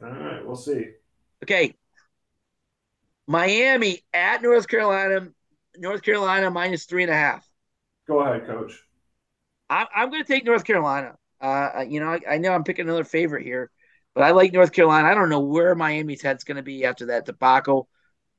[0.02, 0.86] All right, we'll see.
[1.44, 1.76] Okay.
[3.28, 5.30] Miami at North Carolina.
[5.78, 7.48] North Carolina minus three and a half.
[8.08, 8.80] Go ahead, coach.
[9.74, 11.16] I, I'm going to take North Carolina.
[11.42, 13.72] Uh, you know, I, I, know I'm picking another favorite here,
[14.14, 15.08] but I like North Carolina.
[15.08, 17.90] I don't know where Miami's head's going to be after that debacle.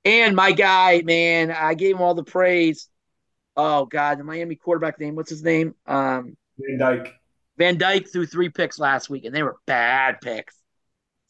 [0.05, 2.89] And my guy, man, I gave him all the praise.
[3.57, 5.75] Oh God, the Miami quarterback name, what's his name?
[5.87, 7.15] Um, Van Dyck.
[7.59, 10.57] Van Dyck threw three picks last week, and they were bad picks.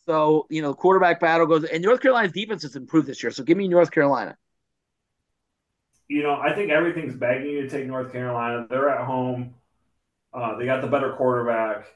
[0.07, 3.31] So you know, the quarterback battle goes, and North Carolina's defense has improved this year.
[3.31, 4.37] So give me North Carolina.
[6.09, 8.67] You know, I think everything's begging you to take North Carolina.
[8.69, 9.55] They're at home.
[10.35, 11.87] Uh, they got the better quarterback.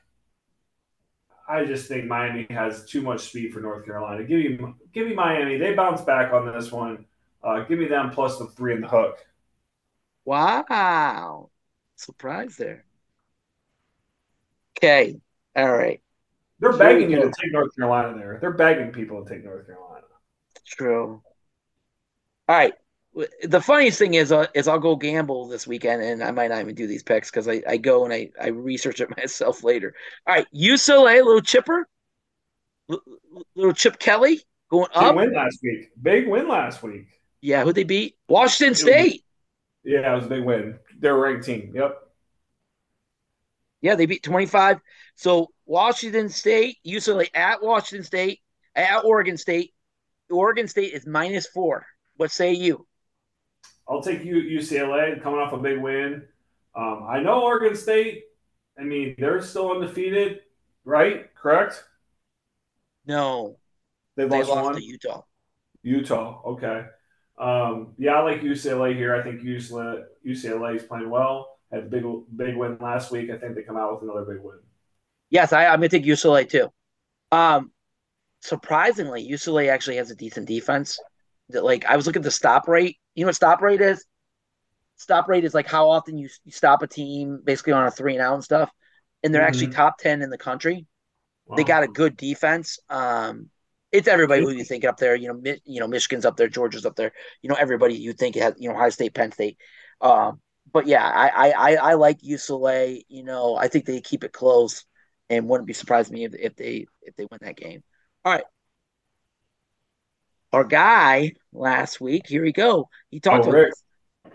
[1.49, 4.22] I just think Miami has too much speed for North Carolina.
[4.22, 5.57] Give me, give me Miami.
[5.57, 7.07] They bounce back on this one.
[7.43, 9.18] Uh, give me them plus the three in the hook.
[10.24, 11.51] Wow,
[11.97, 12.84] surprise there.
[14.76, 15.16] Okay,
[15.57, 16.03] all right.
[16.61, 18.39] They're begging you to take North Carolina there.
[18.41, 20.05] They're begging people to take North Carolina.
[20.66, 21.22] True.
[22.49, 22.74] All right,
[23.43, 26.61] the funniest thing is, uh, is I'll go gamble this weekend, and I might not
[26.61, 29.95] even do these picks because I, I go and I, I research it myself later.
[30.27, 31.89] All right, UCLA, little chipper,
[33.55, 34.41] little Chip Kelly
[34.71, 35.14] going up.
[35.14, 35.89] Big win last week.
[36.01, 37.07] Big win last week.
[37.41, 38.16] Yeah, who they beat?
[38.29, 39.23] Washington State.
[39.85, 40.79] Was, yeah, it was a big win.
[40.99, 41.73] They're a ranked team.
[41.75, 41.97] Yep.
[43.81, 44.81] Yeah, they beat 25.
[45.14, 48.41] So Washington State, UCLA at Washington State,
[48.75, 49.73] at Oregon State.
[50.31, 51.87] Oregon State is minus four.
[52.16, 52.87] What say you?
[53.89, 56.24] I'll take UCLA coming off a big win.
[56.74, 58.24] Um, I know Oregon State.
[58.78, 60.41] I mean, they're still undefeated.
[60.84, 61.34] right?
[61.34, 61.84] Correct.
[63.05, 63.59] No,
[64.16, 64.74] They they lost, lost one.
[64.74, 65.22] to Utah.
[65.82, 66.43] Utah.
[66.45, 66.84] Okay.
[67.39, 69.14] Um, yeah, I like UCLA here.
[69.14, 71.59] I think UCLA UCLA is playing well.
[71.70, 72.05] Had a big
[72.36, 73.30] big win last week.
[73.30, 74.59] I think they come out with another big win.
[75.30, 76.68] Yes, I, I'm gonna take UCLA too.
[77.32, 77.72] Um,
[78.43, 81.03] surprisingly, UCLA actually has a decent defense.
[81.51, 82.99] That like I was looking at the stop rate.
[83.19, 84.07] You know what stop rate is?
[84.97, 88.14] Stop rate is like how often you, you stop a team basically on a three
[88.14, 88.71] and out and stuff.
[89.23, 89.73] And they're actually Mhm.
[89.75, 90.87] top ten in the country.
[91.55, 92.79] They got a good defense.
[92.91, 93.51] Um,
[93.93, 95.16] it's everybody who you think up there.
[95.16, 97.12] You know, Mi- you know, Michigan's up there, Georgia's up there.
[97.43, 99.59] You know, everybody you think has you know Ohio State, Penn State.
[100.01, 100.41] Um,
[100.73, 103.05] but yeah, I, I I I like UCLA.
[103.09, 104.85] You know, I think they keep it close,
[105.31, 107.83] and wouldn't be surprised me if, if they if they win that game.
[108.25, 108.45] All right,
[110.53, 112.26] our guy last week.
[112.26, 112.88] Here we go.
[113.11, 113.70] He talked Oh, about Rick.
[114.24, 114.32] this.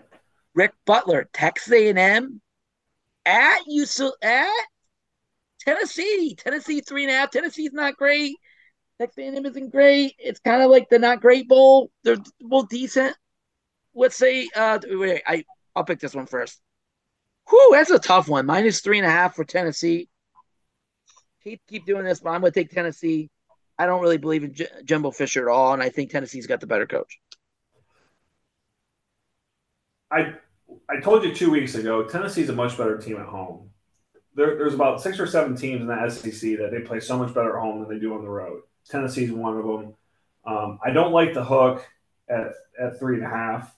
[0.54, 2.40] Rick Butler, Texas A&M
[3.26, 4.48] at UCLA at
[5.60, 6.34] Tennessee.
[6.36, 7.30] Tennessee three and a half.
[7.30, 8.36] Tennessee's not great.
[9.00, 10.14] Texas A&M isn't great.
[10.18, 11.90] It's kind of like the not great bowl.
[12.04, 13.16] They're both decent.
[13.94, 15.44] Let's say, uh, wait, I
[15.74, 16.60] I'll pick this one first.
[17.50, 18.46] Whew, that's a tough one.
[18.46, 20.08] Minus three and a half for Tennessee.
[21.44, 23.28] To keep doing this, but I'm going to take Tennessee.
[23.78, 26.60] I don't really believe in J- Jimbo Fisher at all, and I think Tennessee's got
[26.60, 27.18] the better coach.
[30.10, 30.34] I
[30.88, 33.70] I told you two weeks ago, Tennessee's a much better team at home.
[34.34, 37.34] There, there's about six or seven teams in the SEC that they play so much
[37.34, 38.62] better at home than they do on the road.
[38.88, 39.94] Tennessee's one of them.
[40.44, 41.86] Um, I don't like the hook
[42.28, 43.74] at at three and a half.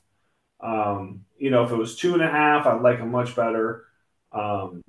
[0.60, 3.84] Um, you know, if it was two and a half, I'd like them much better.
[4.32, 4.82] Um,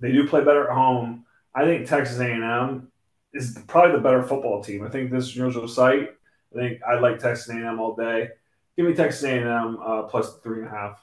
[0.00, 1.24] they do play better at home.
[1.54, 2.88] I think Texas A&M
[3.34, 4.84] is probably the better football team.
[4.86, 6.10] I think this is neutral site.
[6.54, 8.28] I think I like Texas A&M all day.
[8.76, 11.00] Give me Texas A&M uh, plus three and a half.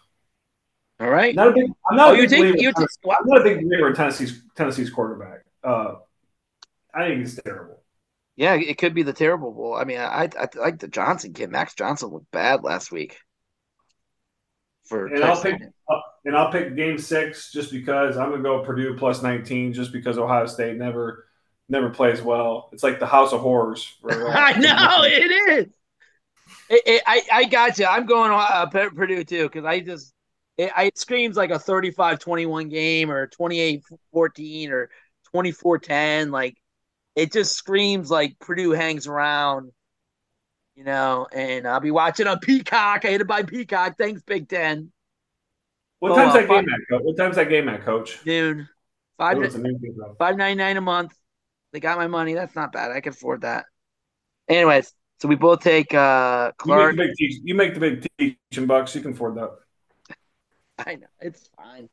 [0.99, 1.34] All right.
[1.36, 1.69] Not a big.
[1.89, 2.57] I'm not Oh, a you big take believer.
[2.57, 2.88] you in take?
[3.07, 5.43] I'm not a big believer in Tennessee's Tennessee's quarterback.
[5.63, 5.95] Uh,
[6.93, 7.82] I think he's terrible.
[8.36, 9.75] Yeah, it could be the terrible bowl.
[9.75, 11.49] I mean, I I, I like the Johnson kid.
[11.51, 13.17] Max Johnson looked bad last week.
[14.86, 15.59] For And I'll pick
[16.25, 20.17] and I'll pick Game Six just because I'm gonna go Purdue plus 19, just because
[20.17, 21.25] Ohio State never
[21.72, 22.69] never plays well.
[22.74, 23.84] It's like the House of Horrors.
[24.01, 25.67] for- I know it is.
[26.69, 27.86] It, it, I I got you.
[27.86, 30.13] I'm going uh, Purdue too because I just
[30.57, 34.89] it, I, it screams like a 35-21 game or 28-14 or
[35.34, 36.32] 24-10.
[36.32, 36.57] Like
[37.15, 39.72] it just screams like Purdue hangs around,
[40.76, 41.28] you know.
[41.34, 43.03] And I'll be watching on Peacock.
[43.05, 43.97] I hit it by Peacock.
[43.97, 44.91] Thanks, Big Ten.
[45.99, 47.01] What Oh, time's uh, that game at, Coach?
[47.03, 48.24] What time's that game at, Coach?
[48.24, 48.67] Dude,
[49.17, 50.15] five it's a new game, though.
[50.17, 51.13] five ninety nine a month.
[51.74, 52.34] They got my money.
[52.34, 52.91] That's not bad.
[52.91, 53.65] I can afford that.
[54.49, 56.95] Anyways, so we both take uh You make, Clark.
[56.95, 58.95] the big teach, you make the big teaching bucks.
[58.95, 59.51] You can afford that.
[60.86, 61.89] I know it's fine.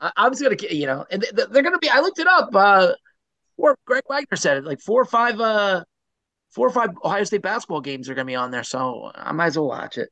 [0.00, 1.90] I, I'm just gonna, you know, and th- th- they're gonna be.
[1.90, 2.50] I looked it up.
[2.54, 2.92] Uh,
[3.56, 3.76] four.
[3.86, 4.64] Greg Wagner said it.
[4.64, 5.40] Like four or five.
[5.40, 5.84] Uh,
[6.50, 8.64] four or five Ohio State basketball games are gonna be on there.
[8.64, 10.08] So I might as well watch it.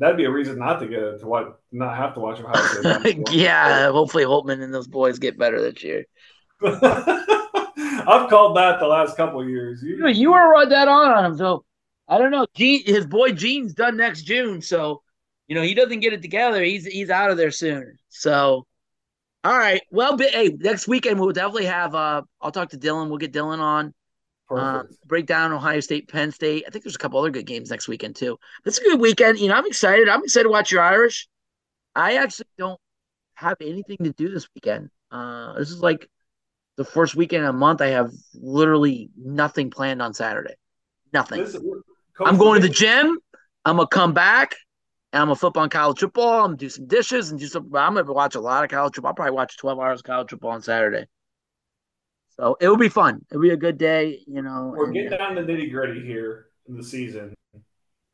[0.00, 3.00] That'd be a reason not to get it, to watch, not have to watch Ohio
[3.00, 3.30] State.
[3.32, 3.90] yeah.
[3.90, 6.04] Hopefully Holtmann and those boys get better this year.
[8.06, 9.82] I've called that the last couple of years.
[9.82, 11.36] You, you were right that on on him.
[11.38, 11.64] So
[12.08, 12.46] I don't know.
[12.54, 14.62] Gene, his boy Gene's done next June.
[14.62, 15.02] So
[15.48, 16.62] you know he doesn't get it together.
[16.62, 17.98] He's he's out of there soon.
[18.08, 18.66] So.
[19.44, 19.82] All right.
[19.90, 21.96] Well, but, hey, next weekend we'll definitely have.
[21.96, 23.08] Uh, I'll talk to Dylan.
[23.08, 23.92] We'll get Dylan on.
[24.48, 26.62] Uh, break down Ohio State, Penn State.
[26.64, 28.38] I think there's a couple other good games next weekend too.
[28.64, 29.40] It's a good weekend.
[29.40, 30.08] You know, I'm excited.
[30.08, 31.26] I'm excited to watch your Irish.
[31.96, 32.78] I actually don't
[33.34, 34.90] have anything to do this weekend.
[35.10, 36.08] Uh, this is like
[36.76, 37.80] the first weekend in a month.
[37.80, 40.54] I have literally nothing planned on Saturday.
[41.12, 41.40] Nothing.
[41.40, 41.82] Listen,
[42.20, 43.18] I'm going to the gym.
[43.64, 44.54] I'm gonna come back.
[45.12, 46.40] And I'm gonna flip on college football.
[46.40, 47.64] I'm gonna do some dishes and do some.
[47.74, 49.10] I'm gonna watch a lot of college football.
[49.10, 51.06] I'll probably watch 12 hours of college football on Saturday.
[52.30, 53.20] So it will be fun.
[53.30, 54.72] It'll be a good day, you know.
[54.74, 57.34] We're and- getting down to nitty gritty here in the season.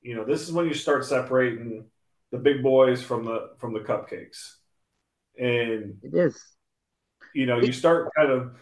[0.02, 1.84] You know, this is when you start separating
[2.32, 4.56] the big boys from the from the cupcakes,
[5.38, 6.42] and It is.
[7.34, 8.52] You know you start kind of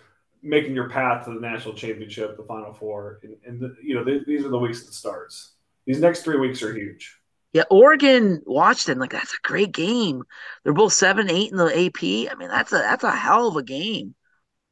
[0.43, 4.05] making your path to the national championship, the Final Four, and, and the, you know
[4.05, 5.53] th- these are the weeks that starts.
[5.87, 7.17] These next three weeks are huge.
[7.53, 10.23] Yeah, Oregon, Washington, like that's a great game.
[10.63, 12.31] They're both seven, eight in the AP.
[12.31, 14.15] I mean, that's a that's a hell of a game.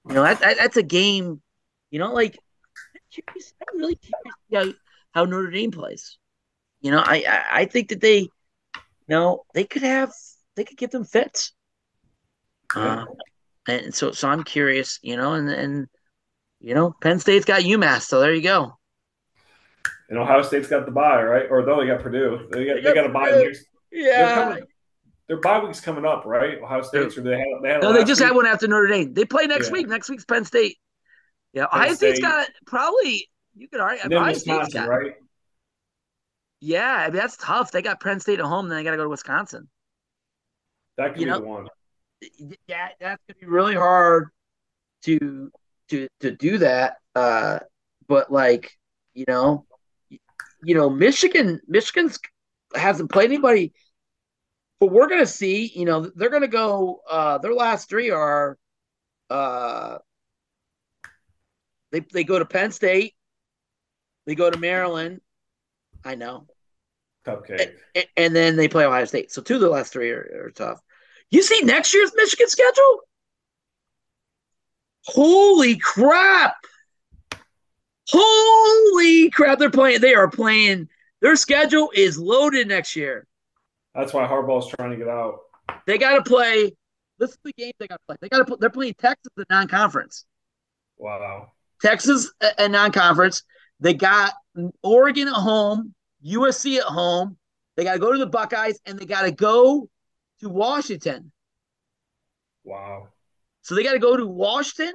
[0.06, 1.40] You know, that, that that's a game.
[1.90, 2.36] You know, like
[2.94, 4.76] I'm curious- I'm really curious
[5.14, 6.18] how, how Notre Dame plays.
[6.82, 8.28] You know, I, I I think that they, you
[9.08, 10.12] know, they could have
[10.56, 11.52] they could give them fits.
[12.76, 13.02] Yeah.
[13.02, 13.08] Um,
[13.68, 14.98] and so so I'm curious.
[15.02, 15.86] You know, and and
[16.60, 18.78] you know, Penn State's got UMass, so there you go.
[20.08, 21.46] And Ohio State's got the bye, right?
[21.50, 22.48] Or no, they got Purdue.
[22.52, 23.30] They got They they got got a bye.
[23.30, 23.44] Purdue.
[23.46, 24.34] next- They're Yeah.
[24.34, 24.64] coming.
[25.28, 26.60] Their bye week's coming up, right?
[26.62, 27.82] Ohio State's or they had they had.
[27.82, 28.28] No, they just week?
[28.28, 29.14] had one after Notre Dame.
[29.14, 29.72] They play next Yeah.
[29.72, 29.88] week.
[29.88, 30.76] Next week's Penn State.
[31.54, 34.02] Yeah, Ohio State's got probably you could argue.
[34.02, 35.12] And then Ohio Wisconsin, State's got, right?
[36.60, 37.70] Yeah, I mean, that's tough.
[37.72, 39.68] They got Penn State at home, then they got to go to Wisconsin.
[40.96, 41.68] That could You be know- the one.
[42.66, 44.30] Yeah, that's gonna be really hard
[45.02, 45.50] to
[45.90, 46.96] to to do that.
[47.14, 47.60] Uh,
[48.08, 48.76] but like
[49.14, 49.66] you know,
[50.62, 52.18] you know, Michigan, Michigan's
[52.74, 53.72] hasn't played anybody.
[54.80, 55.70] But we're gonna see.
[55.74, 57.00] You know, they're gonna go.
[57.08, 58.58] Uh, their last three are.
[59.30, 59.98] Uh,
[61.92, 63.14] they they go to Penn State.
[64.26, 65.20] They go to Maryland.
[66.04, 66.46] I know.
[67.24, 67.74] Cupcake.
[67.96, 69.32] A- and then they play Ohio State.
[69.32, 70.80] So two of the last three are, are tough.
[71.30, 73.00] You see next year's Michigan schedule?
[75.06, 76.54] Holy crap!
[78.08, 79.58] Holy crap!
[79.58, 80.00] They're playing.
[80.00, 80.88] They are playing.
[81.20, 83.26] Their schedule is loaded next year.
[83.94, 85.40] That's why Harbaugh's trying to get out.
[85.86, 86.72] They got to play.
[87.18, 88.16] This is the game they got to play.
[88.20, 88.56] They got to.
[88.58, 90.24] They're playing Texas in non-conference.
[90.96, 91.52] Wow.
[91.80, 93.42] Texas uh, a, a non-conference.
[93.80, 94.32] They got
[94.82, 95.94] Oregon at home,
[96.24, 97.36] USC at home.
[97.76, 99.88] They got to go to the Buckeyes, and they got to go
[100.44, 101.32] to Washington.
[102.64, 103.08] Wow.
[103.62, 104.94] So they got to go to Washington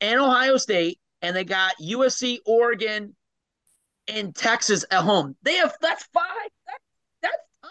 [0.00, 3.14] and Ohio State, and they got USC, Oregon,
[4.08, 5.36] and Texas at home.
[5.42, 6.24] They have that's five.
[6.66, 6.78] That,
[7.22, 7.70] that's tough.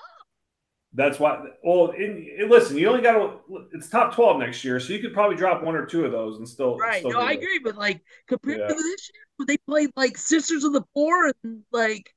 [0.94, 1.42] That's why.
[1.64, 3.40] Well, in, listen, you only got to.
[3.74, 6.38] It's top twelve next year, so you could probably drop one or two of those
[6.38, 6.78] and still.
[6.78, 7.00] Right.
[7.00, 7.40] Still No, I it.
[7.40, 8.68] agree, but like compared Yeah.
[8.68, 12.14] to this year, when they played like Sisters of the Poor and like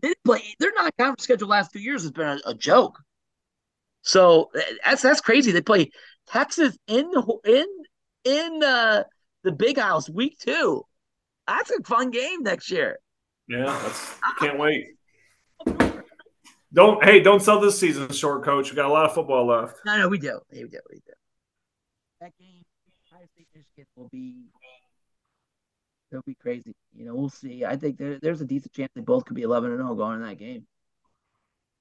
[0.00, 0.42] they didn't play.
[0.58, 2.98] Their non-conference schedule last two years has been a, a joke.
[4.02, 5.52] So eh, that's that's crazy.
[5.52, 5.90] They play
[6.26, 7.66] Texas in the in
[8.24, 9.04] in uh,
[9.44, 10.84] the Big House week two.
[11.46, 12.98] That's a fun game next year.
[13.48, 14.14] Yeah, that's.
[14.38, 14.86] Can't wait.
[16.74, 18.70] Don't hey, don't sell this season short, coach.
[18.70, 19.76] We got a lot of football left.
[19.84, 20.40] No, no, we do.
[20.50, 20.78] We do.
[20.90, 21.12] We do.
[22.20, 22.62] That game,
[23.12, 24.46] Ohio State, Michigan will be.
[26.10, 26.74] It'll be crazy.
[26.94, 27.64] You know, we'll see.
[27.64, 30.16] I think there, there's a decent chance they both could be 11 and 0 going
[30.16, 30.66] in that game.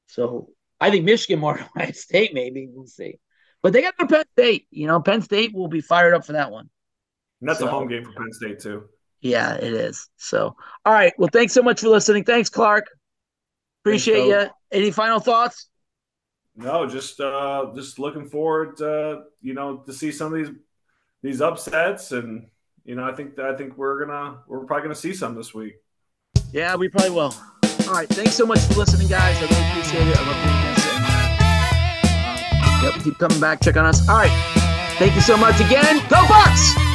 [0.08, 0.50] So
[0.82, 2.68] I think Michigan more than Ohio State, maybe.
[2.70, 3.20] We'll see.
[3.64, 4.68] But they got their Penn State.
[4.72, 6.70] You know, Penn State will be fired up for that one.
[7.40, 8.86] And that's So- a home game for Penn State too.
[9.22, 10.10] Yeah, it is.
[10.18, 11.14] So, all right.
[11.20, 12.24] Well, thanks so much for listening.
[12.24, 12.86] Thanks, Clark.
[13.84, 14.48] Appreciate you.
[14.72, 15.70] Any final thoughts?
[16.56, 20.56] No, just uh just looking forward uh, you know, to see some of these
[21.24, 22.48] these upsets and
[22.84, 25.76] you know, I think I think we're gonna we're probably gonna see some this week.
[26.52, 27.34] Yeah, we probably will.
[27.88, 28.10] All right.
[28.10, 29.38] Thanks so much for listening, guys.
[29.38, 30.18] I really appreciate it.
[30.18, 30.86] I love this.
[30.94, 31.06] And,
[32.64, 33.62] uh, uh, yep, keep coming back.
[33.62, 34.08] Check on us.
[34.08, 34.32] All right.
[34.98, 35.98] Thank you so much again.
[36.10, 36.91] Go Bucks!